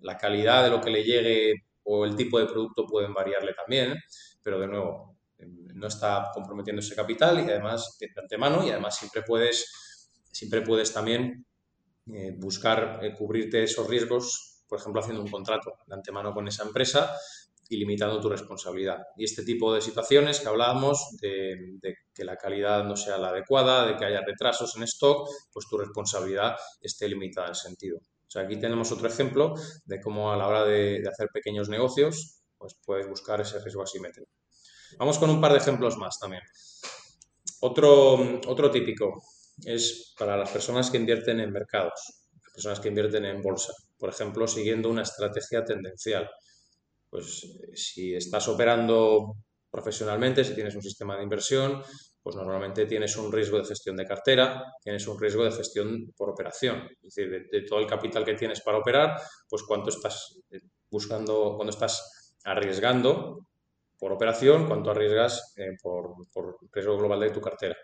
[0.01, 3.97] La calidad de lo que le llegue o el tipo de producto pueden variarle también,
[4.43, 5.17] pero de nuevo,
[5.75, 10.93] no está comprometiendo ese capital y además de antemano y además siempre puedes, siempre puedes
[10.93, 11.47] también
[12.13, 16.65] eh, buscar eh, cubrirte esos riesgos, por ejemplo, haciendo un contrato de antemano con esa
[16.65, 17.17] empresa
[17.71, 18.99] y limitando tu responsabilidad.
[19.17, 21.79] Y este tipo de situaciones que hablábamos, de,
[22.15, 25.79] que la calidad no sea la adecuada, de que haya retrasos en stock, pues tu
[25.79, 28.01] responsabilidad esté limitada en sentido.
[28.29, 29.55] O sea, aquí tenemos otro ejemplo
[29.87, 34.31] de cómo a la hora de, hacer pequeños negocios, pues puedes buscar ese riesgo asimétrico.
[34.99, 36.43] Vamos con un par de ejemplos más también.
[37.61, 39.23] Otro, otro típico
[39.65, 44.11] es para las personas que invierten en mercados, las personas que invierten en bolsa, por
[44.11, 46.29] ejemplo, siguiendo una estrategia tendencial
[47.11, 49.37] pues si estás operando
[49.71, 51.83] profesionalmente, si tienes un sistema de inversión,
[52.23, 56.31] pues normalmente tienes un riesgo de gestión de cartera, tienes un riesgo de gestión por
[56.31, 60.61] operación, es decir, de, todo el capital que tienes para operar, pues cuánto estás eh,
[60.91, 63.49] buscando, cuando estás arriesgando
[63.99, 66.15] por operación, cuánto arriesgas eh, por
[66.73, 67.77] riesgo global de tu cartera.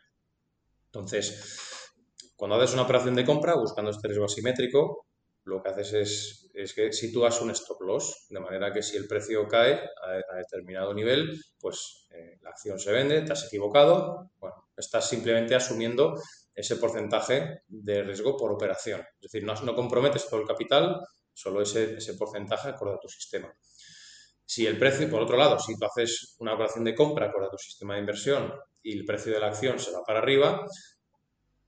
[0.87, 1.91] Entonces,
[2.37, 5.07] cuando haces una operación de compra buscando este riesgo asimétrico,
[5.45, 9.07] lo que haces es, es que sitúas un stop loss, de manera que si el
[9.07, 14.69] precio cae a, determinado nivel, pues eh, la acción se vende, te has equivocado, bueno,
[14.77, 16.15] estás simplemente asumiendo
[16.55, 19.01] ese porcentaje de riesgo por operación.
[19.01, 21.01] Es decir, no, no comprometes todo el capital,
[21.33, 23.53] solo ese, ese porcentaje acorde a tu sistema.
[24.47, 27.51] Si el precio, por otro lado, si tú haces una operación de compra acorde a
[27.51, 30.67] tu sistema de inversión y el precio de la acción se va para arriba,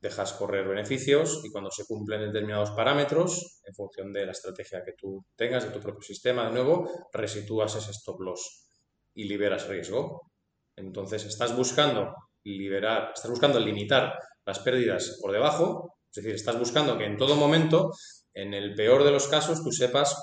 [0.01, 4.93] dejas correr beneficios y cuando se cumplen determinados parámetros, en función de la estrategia que
[4.93, 8.69] tú tengas, de tu propio sistema, de nuevo, resitúas ese stop loss
[9.15, 10.31] y liberas riesgo.
[10.77, 16.97] Entonces, estás buscando liberar, estás buscando limitar las pérdidas por debajo, es decir, estás buscando
[16.97, 17.91] que en todo momento,
[18.33, 20.15] en el peor de los casos, tú sepas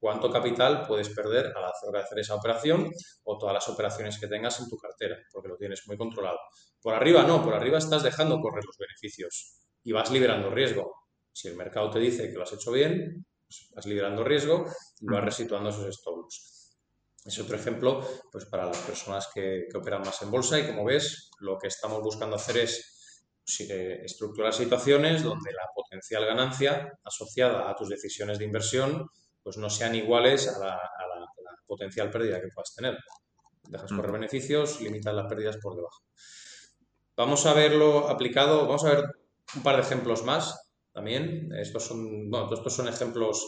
[0.00, 2.90] cuánto capital puedes perder a la hora de hacer esa operación
[3.24, 6.38] o todas las operaciones que tengas en tu cartera, porque lo tienes muy controlado.
[6.80, 10.90] Por arriba no, por arriba estás dejando correr los beneficios y vas liberando riesgo.
[11.30, 14.64] Si el mercado te dice que lo has hecho bien, pues vas liberando riesgo
[15.00, 16.26] y vas resituando esos stop
[17.26, 18.00] Es otro ejemplo
[18.32, 22.00] pues, para las personas que, operan más en bolsa y como ves, lo que estamos
[22.00, 22.96] buscando hacer es
[23.58, 29.06] eh, estructurar situaciones donde la potencial ganancia asociada a tus decisiones de inversión
[29.42, 30.80] pues no sean iguales a la,
[31.66, 32.98] potencial pérdida que puedas tener.
[33.68, 36.02] Dejas correr beneficios, limitas las pérdidas por debajo.
[37.16, 39.04] Vamos a verlo aplicado, vamos a ver
[39.54, 41.48] un par de ejemplos más también.
[41.52, 43.46] Estos son, bueno, estos son ejemplos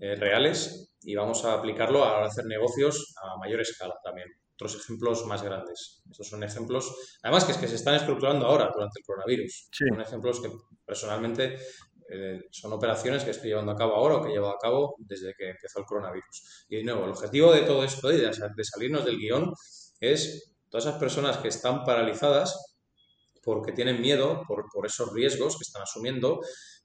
[0.00, 4.28] eh, reales y vamos a aplicarlo a hacer negocios a mayor escala también.
[4.54, 6.02] Otros ejemplos más grandes.
[6.10, 9.68] Estos son ejemplos, además que es que se están estructurando ahora durante el coronavirus.
[9.70, 10.50] Son ejemplos que
[10.84, 11.56] personalmente
[12.14, 14.96] eh, son operaciones que estoy llevando a cabo ahora o que he llevado a cabo
[14.98, 16.66] desde que empezó el coronavirus.
[16.68, 18.32] Y de nuevo, el objetivo de todo esto y de,
[18.64, 19.50] salirnos del guion
[19.98, 22.76] es todas esas personas que están paralizadas
[23.42, 26.40] porque tienen miedo por, por esos riesgos que están asumiendo,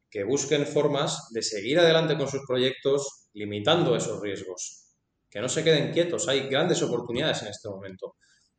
[0.10, 4.94] que busquen formas de seguir adelante con sus proyectos limitando esos riesgos.
[5.30, 8.16] Que no se queden quietos, hay grandes oportunidades en este momento.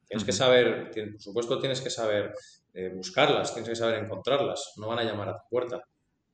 [0.06, 2.32] Tienes que saber, por supuesto, tienes que saber
[2.74, 5.82] eh, buscarlas, tienes que saber encontrarlas, no van a llamar a tu puerta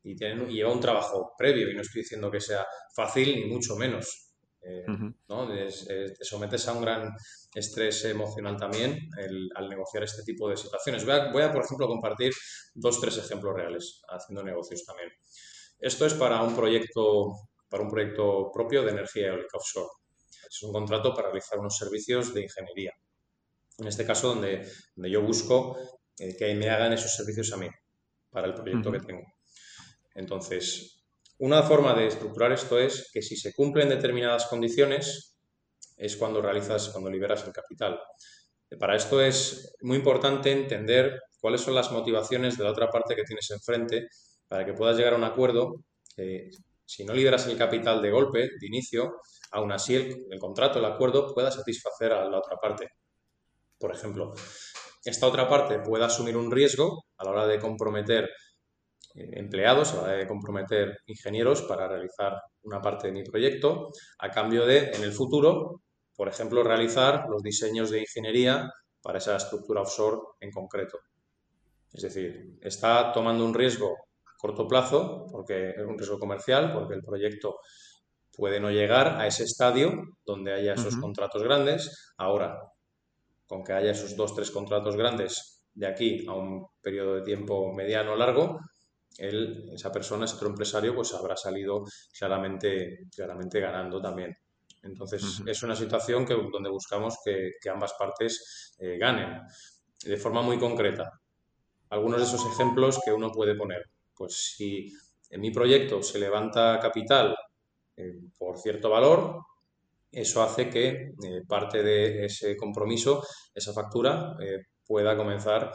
[0.04, 3.76] y, tienen, lleva un trabajo previo y no estoy diciendo que sea fácil ni mucho
[3.76, 4.20] menos.
[4.66, 4.84] Eh,
[5.28, 5.46] ¿no?
[5.46, 7.10] te sometes a un gran
[7.54, 9.10] estrés emocional también
[9.54, 11.04] al negociar este tipo de situaciones.
[11.04, 12.32] Voy a, voy a, por ejemplo, compartir
[12.74, 15.10] dos, tres ejemplos reales haciendo negocios también.
[15.78, 17.32] Esto es para un proyecto,
[17.68, 19.88] para un proyecto propio de energía eólica offshore.
[20.48, 22.92] Es un contrato para realizar unos servicios de ingeniería.
[23.78, 25.76] En este caso, donde, donde yo busco
[26.18, 27.68] eh, que me hagan esos servicios a mí
[28.30, 29.33] para el proyecto que tengo.
[30.14, 31.04] Entonces,
[31.38, 35.36] una forma de estructurar esto es que si se cumplen determinadas condiciones,
[35.96, 38.00] es cuando realizas, cuando liberas el capital.
[38.78, 43.22] Para esto es muy importante entender cuáles son las motivaciones de la otra parte que
[43.22, 44.08] tienes enfrente
[44.48, 45.84] para que puedas llegar a un acuerdo.
[46.86, 49.16] si no liberas el capital de golpe, de inicio,
[49.52, 52.88] aún así el, contrato, el acuerdo pueda satisfacer a la otra parte.
[53.78, 54.34] Por ejemplo,
[55.04, 58.28] esta otra parte pueda asumir un riesgo a la hora de comprometer
[59.14, 64.30] empleados, a la hora de comprometer ingenieros para realizar una parte de mi proyecto, a
[64.30, 65.82] cambio de, en el futuro,
[66.16, 68.70] por ejemplo, realizar los diseños de ingeniería
[69.02, 70.98] para esa estructura offshore en concreto.
[71.92, 73.94] Es decir, está tomando un riesgo
[74.26, 77.56] a corto plazo, porque es un riesgo comercial, porque el proyecto
[78.36, 79.92] puede no llegar a ese estadio
[80.24, 82.12] donde haya esos contratos grandes.
[82.16, 82.58] Ahora,
[83.46, 87.72] con que haya esos dos, tres contratos grandes de aquí a un periodo de tiempo
[87.72, 88.58] mediano o largo,
[89.18, 91.84] él, esa persona, ese otro empresario, pues habrá salido
[92.16, 94.36] claramente, claramente ganando también.
[94.82, 99.40] Entonces, es una situación que, donde buscamos que, ambas partes eh, ganen
[100.04, 101.10] de forma muy concreta.
[101.90, 103.82] Algunos de esos ejemplos que uno puede poner.
[104.14, 104.92] Pues si
[105.30, 107.34] en mi proyecto se levanta capital
[107.96, 109.40] eh, por cierto valor,
[110.12, 114.36] eso hace que eh, parte de ese compromiso, esa factura,
[114.86, 115.72] pueda comenzar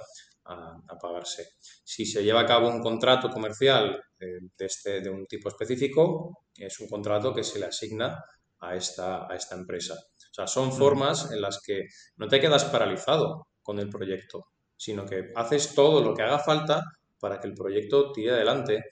[0.50, 1.54] a, pagarse.
[1.84, 6.80] Si se lleva a cabo un contrato comercial de, este, de un tipo específico, es
[6.80, 8.24] un contrato que se le asigna
[8.60, 9.94] a esta, a esta empresa.
[9.94, 11.86] O sea, son formas en las que
[12.18, 14.46] no te quedas paralizado con el proyecto,
[14.76, 16.84] sino que haces todo lo que haga falta
[17.20, 18.84] para que el proyecto tire adelante.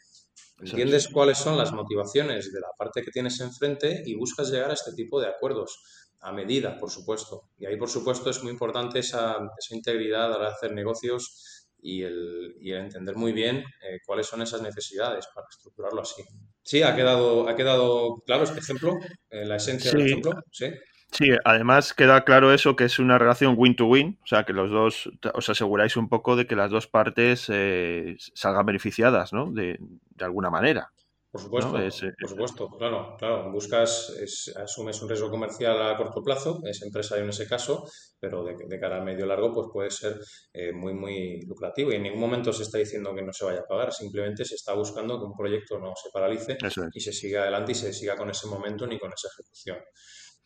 [0.60, 4.74] Entiendes cuáles son las motivaciones de la parte que tienes enfrente y buscas llegar a
[4.74, 7.50] este tipo de acuerdos a medida, por supuesto.
[7.58, 11.68] Y ahí, por supuesto, es muy importante esa, esa integridad a la de hacer negocios
[11.80, 16.24] y el, y entender muy bien eh, cuáles son esas necesidades para estructurarlo así.
[16.64, 18.98] Sí, ha quedado, ha quedado claro este ejemplo,
[19.30, 20.34] eh, la esencia del ejemplo.
[20.52, 20.68] Sí.
[21.10, 25.10] Sí, además queda claro eso, que es una relación win-to-win, o sea, que los dos
[25.34, 29.50] os aseguráis un poco de que las dos partes eh, salgan beneficiadas, ¿no?
[29.50, 30.92] De, de alguna manera.
[31.30, 33.52] Por supuesto, eh, por supuesto, claro, claro.
[33.52, 34.14] Buscas,
[34.56, 37.86] asumes un riesgo comercial a corto plazo, es empresario en ese caso,
[38.18, 40.20] pero de, cara a medio largo, pues puede ser
[40.54, 41.92] eh, muy, muy lucrativo.
[41.92, 44.56] Y en ningún momento se está diciendo que no se vaya a pagar, simplemente se
[44.56, 46.58] está buscando que un proyecto no se paralice
[46.94, 49.78] y se siga adelante y se siga con ese momento ni con esa ejecución.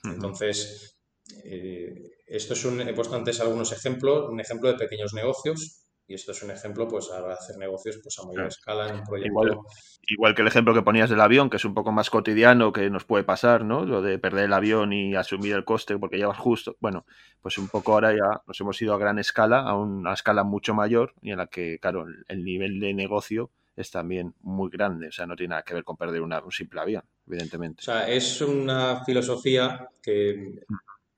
[0.03, 0.99] Entonces,
[1.45, 1.93] eh,
[2.25, 6.33] esto es un, he puesto antes algunos ejemplos, un ejemplo de pequeños negocios y esto
[6.33, 9.63] es un ejemplo, pues, a hacer negocios pues, a mayor escala en un proyecto.
[10.07, 12.89] Igual, que el ejemplo que ponías del avión, que es un poco más cotidiano, que
[12.89, 13.85] nos puede pasar, ¿no?
[13.85, 16.75] Lo de perder el avión y asumir el coste porque llevas justo.
[16.81, 17.05] Bueno,
[17.41, 20.73] pues un poco ahora ya nos hemos ido a gran escala, a una escala mucho
[20.73, 25.07] mayor y en la que, claro, el nivel de negocio es también muy grande.
[25.07, 27.79] O sea, no tiene nada que ver con perder un simple avión, evidentemente.
[27.79, 30.75] O sea, es una filosofía que mm.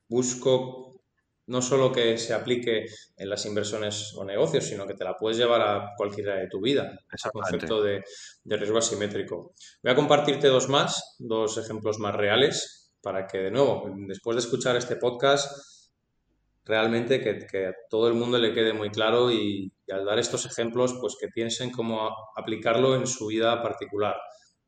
[0.07, 0.92] busco
[1.47, 2.85] no solo que se aplique
[3.17, 6.49] en las inversiones o negocios, sino que te la puedes llevar a cualquier área de
[6.49, 6.97] tu vida.
[7.11, 8.03] Ese concepto de,
[8.45, 9.53] riesgo asimétrico.
[9.83, 14.41] Voy a compartirte dos más, dos ejemplos más reales, para que, de nuevo, después de
[14.41, 15.83] escuchar este podcast,
[16.63, 20.95] realmente que, a todo el mundo le quede muy claro y, al dar estos ejemplos,
[21.01, 24.15] pues que piensen cómo aplicarlo en su vida particular.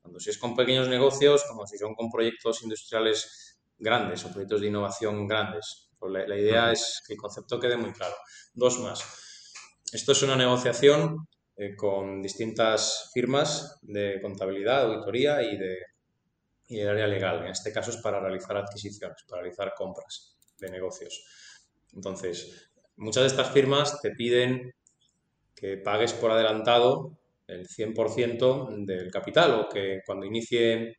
[0.01, 4.61] Cuando si es con pequeños negocios, como si son con proyectos industriales grandes o proyectos
[4.61, 5.84] de innovación grandes.
[6.07, 8.13] Pues la, idea es que el concepto quede muy claro.
[8.53, 9.03] Dos más.
[9.91, 11.27] Esto es una negociación
[11.57, 15.77] eh, con distintas firmas de contabilidad, auditoría y de,
[16.67, 17.43] y de área legal.
[17.43, 21.25] En este caso es para realizar adquisiciones, para realizar compras de negocios.
[21.93, 24.73] Entonces, muchas de estas firmas te piden
[25.55, 30.97] que pagues por adelantado el 100% del capital o que cuando inicie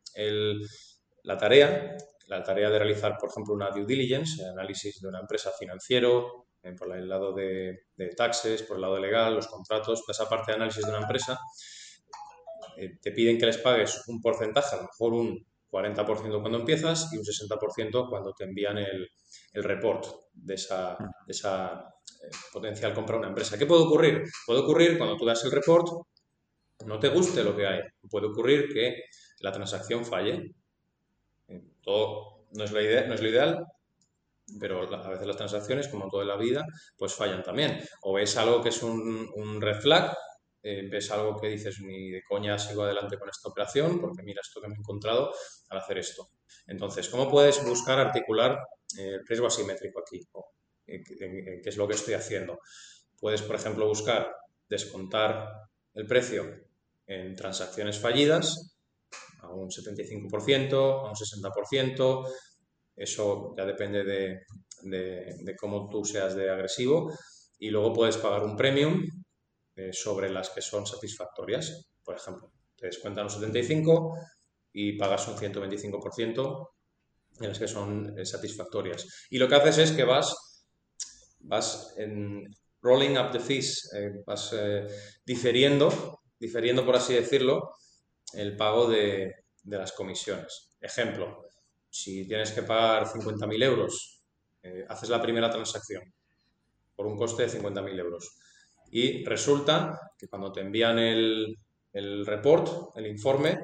[1.23, 1.95] la tarea
[2.27, 6.73] la tarea de realizar, por ejemplo, una due diligence, análisis de una empresa financiero, eh,
[6.77, 10.83] por el lado de, taxes, por el lado legal, los contratos, esa parte de análisis
[10.83, 11.39] de una empresa,
[12.77, 17.11] eh, te piden que les pagues un porcentaje, a lo mejor un 40% cuando empiezas
[17.13, 19.09] y un 60% cuando te envían el,
[19.53, 21.73] el report de esa, de esa
[22.23, 23.57] eh, potencial compra de una empresa.
[23.57, 24.23] ¿Qué puede ocurrir?
[24.45, 25.87] Puede ocurrir cuando tú das el report,
[26.85, 27.81] no te guste lo que hay.
[28.09, 29.03] Puede ocurrir que
[29.39, 30.51] la transacción falle
[31.87, 33.65] todo no es, lo ideal,
[34.59, 36.65] pero a veces las transacciones, como toda la vida,
[36.97, 37.79] pues fallan también.
[38.01, 40.13] O ves algo que es un, red flag,
[40.63, 44.41] eh, ves algo que dices, ni de coña sigo adelante con esta operación, porque mira
[44.41, 45.31] esto que me he encontrado
[45.69, 46.27] al hacer esto.
[46.65, 48.59] Entonces, ¿cómo puedes buscar articular
[48.97, 50.19] eh, riesgo asimétrico aquí?
[50.87, 51.01] Eh,
[51.63, 52.59] ¿Qué es lo que estoy haciendo?
[53.17, 54.29] Puedes, por ejemplo, buscar
[54.67, 55.47] descontar
[55.93, 56.53] el precio
[57.05, 58.76] en transacciones fallidas
[59.47, 62.25] a un 75%, a un 60%,
[62.95, 64.39] Eso ya depende de,
[64.83, 67.11] de, cómo tú seas de agresivo.
[67.59, 69.03] Y luego puedes pagar un premium
[69.75, 71.89] eh, sobre las que son satisfactorias.
[72.03, 74.13] Por ejemplo, te descuentan un 75
[74.73, 76.69] y pagas un 125%
[77.39, 79.05] en las que son eh, satisfactorias.
[79.29, 80.35] Y lo que haces es que vas,
[81.39, 82.43] vas en
[82.81, 84.55] rolling up the fees, eh, vas
[85.25, 87.71] diferiendo, diferiendo por así decirlo,
[88.33, 90.77] el pago de, de las comisiones.
[90.79, 91.47] Ejemplo,
[91.89, 94.23] si tienes que pagar 50.000 euros,
[94.63, 96.03] eh, haces la primera transacción
[96.95, 98.37] por un coste de 50.000 euros.
[98.91, 101.57] Y resulta que cuando te envían el,
[101.91, 103.59] el report, el informe,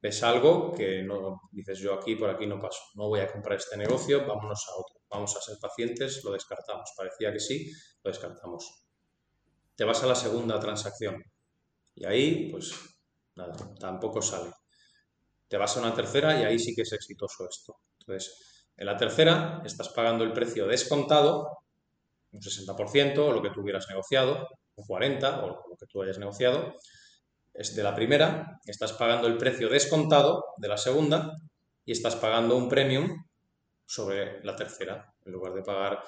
[0.00, 3.58] ves algo que no dices yo aquí por aquí no paso, no voy a comprar
[3.58, 6.92] este negocio, vámonos a otro, vamos a ser pacientes, lo descartamos.
[6.96, 7.70] Parecía que sí,
[8.02, 8.84] lo descartamos.
[9.74, 11.22] Te vas a la segunda transacción
[11.94, 12.95] y ahí, pues
[13.36, 14.50] nada, tampoco sale
[15.48, 17.76] te vas a una tercera y ahí sí que es exitoso esto.
[18.00, 21.58] Entonces, en la tercera estás pagando el precio descontado,
[22.32, 26.18] un 60% o lo que tú hubieras negociado, un 40% o lo que tú hayas
[26.18, 26.74] negociado.
[27.54, 31.32] Es de la primera, estás pagando el precio descontado de la segunda
[31.84, 33.24] y estás pagando un premium
[33.86, 35.14] sobre la tercera.
[35.24, 36.02] En lugar de pagar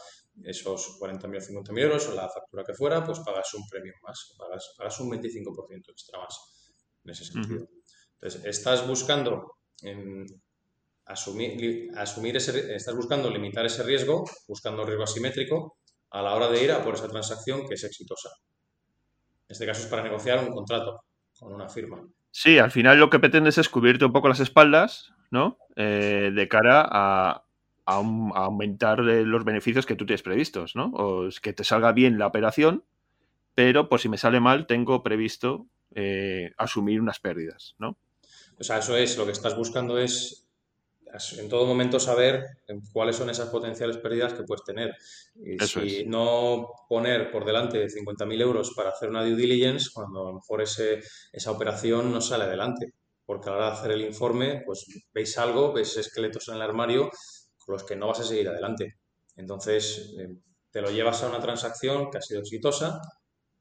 [0.45, 4.35] esos 40.000 o 50.000 euros o la factura que fuera, pues pagas un premium más,
[4.37, 6.58] pagas, pagas un 25% extra más
[7.09, 7.67] en ese sentido.
[8.21, 9.57] Entonces, estás buscando
[11.07, 15.79] asumir, asumir ese, estás buscando limitar ese riesgo, buscando riesgo asimétrico
[16.11, 18.29] a la hora de ir a por esa transacción que es exitosa.
[19.49, 21.01] En este caso es para negociar un contrato
[21.39, 22.07] con una firma.
[22.31, 25.59] Sí, al final lo que pretendes es cubrirte un poco las espaldas, ¿no?
[25.77, 27.45] Eh, de cara a,
[27.87, 30.91] aumentar los beneficios que tú tienes previstos, ¿no?
[30.93, 32.85] O que te salga bien la operación,
[33.55, 35.67] pero por si me sale mal, tengo previsto
[36.01, 37.99] eh, asumir unas pérdidas, ¿no?
[38.57, 40.46] O sea, eso es, lo que estás buscando es
[41.38, 42.44] en todo momento saber
[42.92, 44.94] cuáles son esas potenciales pérdidas que puedes tener.
[45.34, 50.30] Y si no poner por delante 50.000 euros para hacer una due diligence, cuando a
[50.30, 51.01] lo mejor ese,
[51.32, 52.92] esa operación no sale adelante.
[53.26, 56.62] Porque a la hora de hacer el informe, pues veis algo, veis esqueletos en el
[56.62, 57.11] armario
[57.59, 58.99] con los que no vas a seguir adelante.
[59.34, 60.28] Entonces, eh,
[60.70, 63.01] te lo llevas a una transacción que ha sido exitosa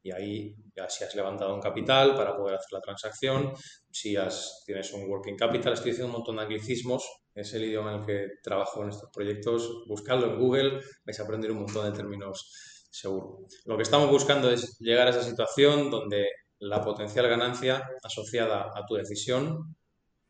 [0.07, 3.53] y ahí ya si has levantado un capital para poder hacer la transacción,
[3.91, 7.03] si has, tienes un working capital, estoy diciendo un montón de anglicismos,
[7.35, 11.23] es el idioma en el que trabajo en estos proyectos, buscadlo en Google, vais a
[11.23, 13.39] aprender un montón de términos seguro.
[13.65, 16.29] Lo que estamos buscando es llegar a esa situación donde
[16.59, 19.75] la potencial ganancia asociada a tu decisión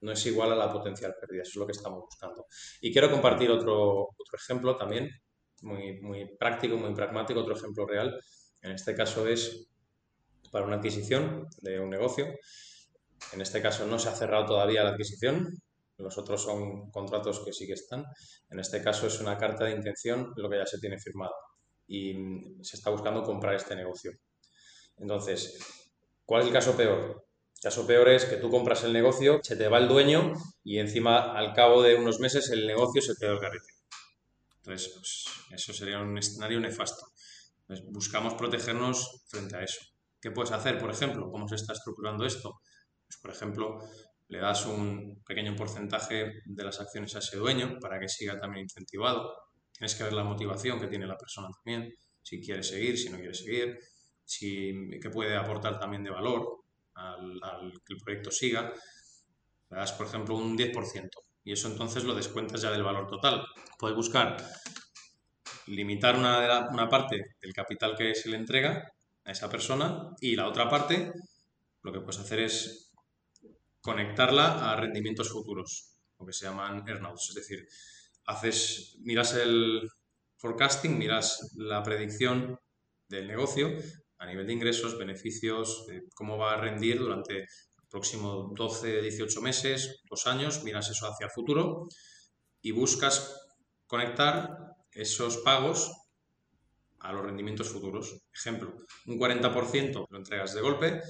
[0.02, 2.48] no es igual a la potencial pérdida, eso es lo que estamos buscando.
[2.82, 5.10] Y quiero compartir otro, otro ejemplo también,
[5.62, 8.20] muy, muy práctico, muy pragmático, otro ejemplo real.
[8.68, 9.70] En este caso es
[10.52, 12.28] para una adquisición de un negocio.
[13.32, 15.48] En este caso no se ha cerrado todavía la adquisición,
[15.98, 18.04] los otros son contratos que sí que están.
[18.50, 21.34] En este caso es una carta de intención, lo que ya se tiene firmado
[21.88, 22.14] y
[22.62, 24.12] se está buscando comprar este negocio.
[24.98, 25.58] Entonces,
[26.26, 27.26] ¿cuál es el caso peor?
[27.56, 30.80] El caso peor es que tú compras el negocio, se te va el dueño y
[30.80, 33.70] encima al cabo de unos meses el negocio se te da el carrete.
[34.58, 37.08] Entonces, pues, eso sería un escenario nefasto.
[37.90, 39.82] Buscamos protegernos frente a eso.
[40.22, 41.30] ¿Qué puedes hacer, por ejemplo?
[41.30, 42.62] ¿Cómo se está estructurando esto?
[43.08, 43.80] Pues, por ejemplo,
[44.30, 48.64] le das un pequeño porcentaje de las acciones a ese dueño para que siga también
[48.64, 49.34] incentivado.
[49.72, 53.18] Tienes que ver la motivación que tiene la persona también, si quiere seguir, si no
[53.18, 53.80] quiere seguir,
[54.24, 56.64] si, qué puede aportar también de valor
[56.96, 58.74] al, que el proyecto siga.
[59.70, 61.10] Le das, por ejemplo, un 10%
[61.44, 63.46] y eso entonces lo descuentas ya del valor total.
[63.80, 64.36] Puedes buscar
[65.68, 68.92] limitar una, una parte del capital que se le entrega
[69.24, 71.12] a esa persona y la otra parte
[71.84, 72.92] lo que puedes hacer es
[73.82, 77.68] conectarla a rendimientos futuros, lo que se llaman earnouts, es decir,
[78.26, 79.88] haces, miras el
[80.36, 82.60] forecasting, miras la predicción
[83.08, 83.70] del negocio
[84.20, 87.48] a nivel de ingresos, beneficios, cómo va a rendir durante el
[87.90, 91.88] próximo 12, 18 meses, dos años, miras eso hacia el futuro
[92.62, 93.48] y buscas
[93.86, 94.67] conectar
[94.98, 95.92] esos pagos
[97.00, 98.20] a los rendimientos futuros.
[98.34, 98.74] Ejemplo,
[99.06, 101.02] un 40% lo entregas de golpe,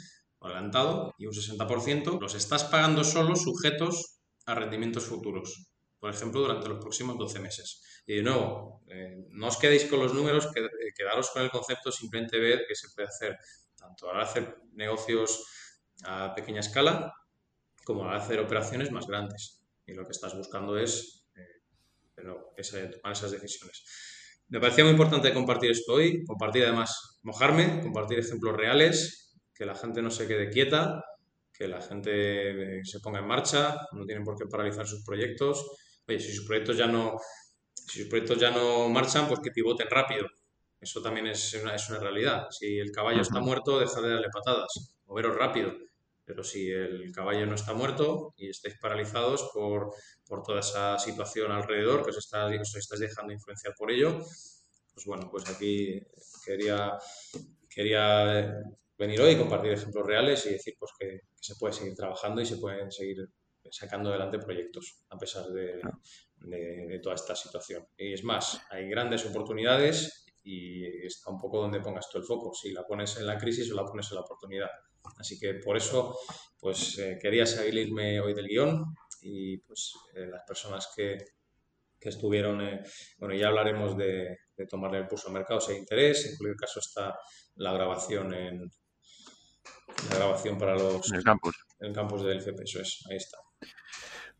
[0.41, 5.69] adelantado, y un 60% los estás pagando solo sujetos a rendimientos futuros.
[5.99, 8.03] Por ejemplo, durante los próximos 12 meses.
[8.05, 11.91] Y de nuevo, eh, no os quedéis con los números, eh, quedaros con el concepto,
[11.91, 13.37] simplemente ver que se puede hacer
[13.75, 15.45] tanto al hacer negocios
[16.03, 17.11] a pequeña escala
[17.83, 19.61] como al hacer operaciones más grandes.
[19.85, 21.26] Y lo que estás buscando es
[22.17, 23.83] eh, tomar esas decisiones.
[24.49, 29.75] Me parecía muy importante compartir esto hoy, compartir además, mojarme, compartir ejemplos reales, que la
[29.75, 31.03] gente no se quede quieta,
[31.53, 35.65] que la gente eh, se ponga en marcha, no tienen por qué paralizar sus proyectos.
[36.07, 37.17] Oye, si sus proyectos ya no,
[37.73, 40.27] Si sus proyectos ya no marchan, pues que pivoten rápido.
[40.79, 42.47] Eso también es una, es una realidad.
[42.51, 44.67] Si el caballo está muerto, deja de darle patadas,
[45.05, 45.73] moveros rápido.
[46.27, 49.93] Pero si el caballo no está muerto y estáis paralizados por,
[50.27, 54.19] por toda esa situación alrededor, que os, está, os estáis dejando influenciar por ello,
[54.93, 56.01] pues bueno, pues aquí
[56.45, 56.97] quería,
[57.69, 58.61] quería
[58.97, 62.57] venir hoy compartir ejemplos reales y decir pues que, se puede seguir trabajando y se
[62.57, 63.29] pueden seguir
[63.71, 65.79] sacando adelante proyectos a pesar de,
[66.39, 67.87] de, toda esta situación.
[67.95, 72.53] Y es más, hay grandes oportunidades y está un poco donde pongas tú el foco,
[72.53, 74.69] si la pones en la crisis o la pones en la oportunidad.
[75.17, 76.17] Así que por eso
[76.59, 78.83] pues eh, quería salirme hoy del guion
[79.21, 81.17] y pues eh, las personas que,
[81.99, 82.83] que estuvieron, eh,
[83.19, 86.57] bueno, ya hablaremos de, de, tomarle el pulso al mercado si hay interés, en cualquier
[86.57, 87.15] caso está
[87.55, 88.71] la grabación en
[90.09, 91.55] la grabación para los en el campus.
[91.79, 93.37] En el campus del FP, eso es, ahí está.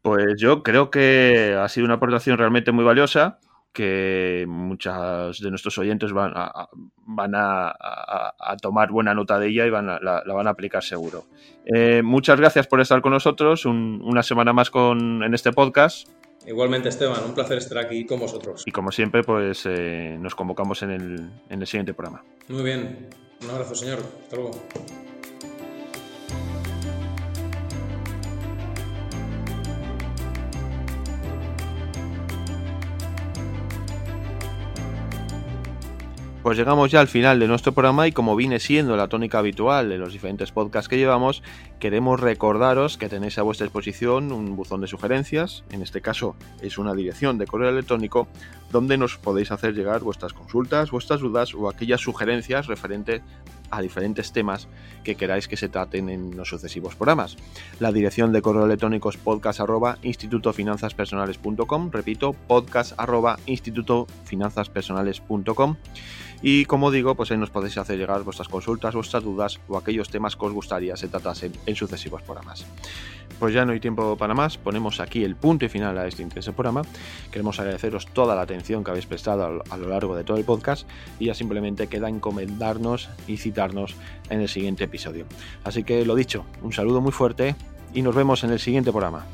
[0.01, 3.39] Pues yo creo que ha sido una aportación realmente muy valiosa
[3.77, 6.67] que muchos de nuestros oyentes van a,
[7.05, 7.75] van a,
[8.59, 11.25] tomar buena nota de ella y van la, van a aplicar seguro.
[11.63, 16.09] Eh, muchas gracias por estar con nosotros una semana más con, en este podcast.
[16.47, 18.63] Igualmente, Esteban, un placer estar aquí con vosotros.
[18.65, 22.23] Y como siempre, pues eh, nos convocamos en el, en el siguiente programa.
[22.47, 23.09] Muy bien,
[23.43, 23.99] un abrazo, señor.
[24.23, 24.51] Hasta luego.
[36.47, 39.89] Pues llegamos ya al final de nuestro programa y como viene siendo la tónica habitual
[39.89, 41.43] de los diferentes podcasts que llevamos,
[41.77, 46.77] queremos recordaros que tenéis a vuestra disposición un buzón de sugerencias, en este caso es
[46.77, 48.29] una dirección de correo electrónico
[48.71, 53.23] donde nos podéis hacer llegar vuestras consultas, vuestras dudas o aquellas sugerencias referentes
[53.71, 54.67] a diferentes temas
[55.03, 57.37] que queráis que se traten en los sucesivos programas.
[57.79, 59.97] La dirección de correo electrónico es podcast arroba
[61.91, 63.37] repito, podcast arroba
[66.41, 70.09] y como digo, pues ahí nos podéis hacer llegar vuestras consultas, vuestras dudas o aquellos
[70.09, 72.65] temas que os gustaría se tratasen en sucesivos programas.
[73.39, 76.23] Pues ya no hay tiempo para más, ponemos aquí el punto y final a este
[76.23, 76.83] intenso programa.
[77.31, 80.87] Queremos agradeceros toda la atención que habéis prestado a lo largo de todo el podcast
[81.19, 83.37] y ya simplemente queda encomendarnos y
[84.29, 85.25] en el siguiente episodio.
[85.63, 87.55] Así que lo dicho, un saludo muy fuerte
[87.93, 89.25] y nos vemos en el siguiente programa.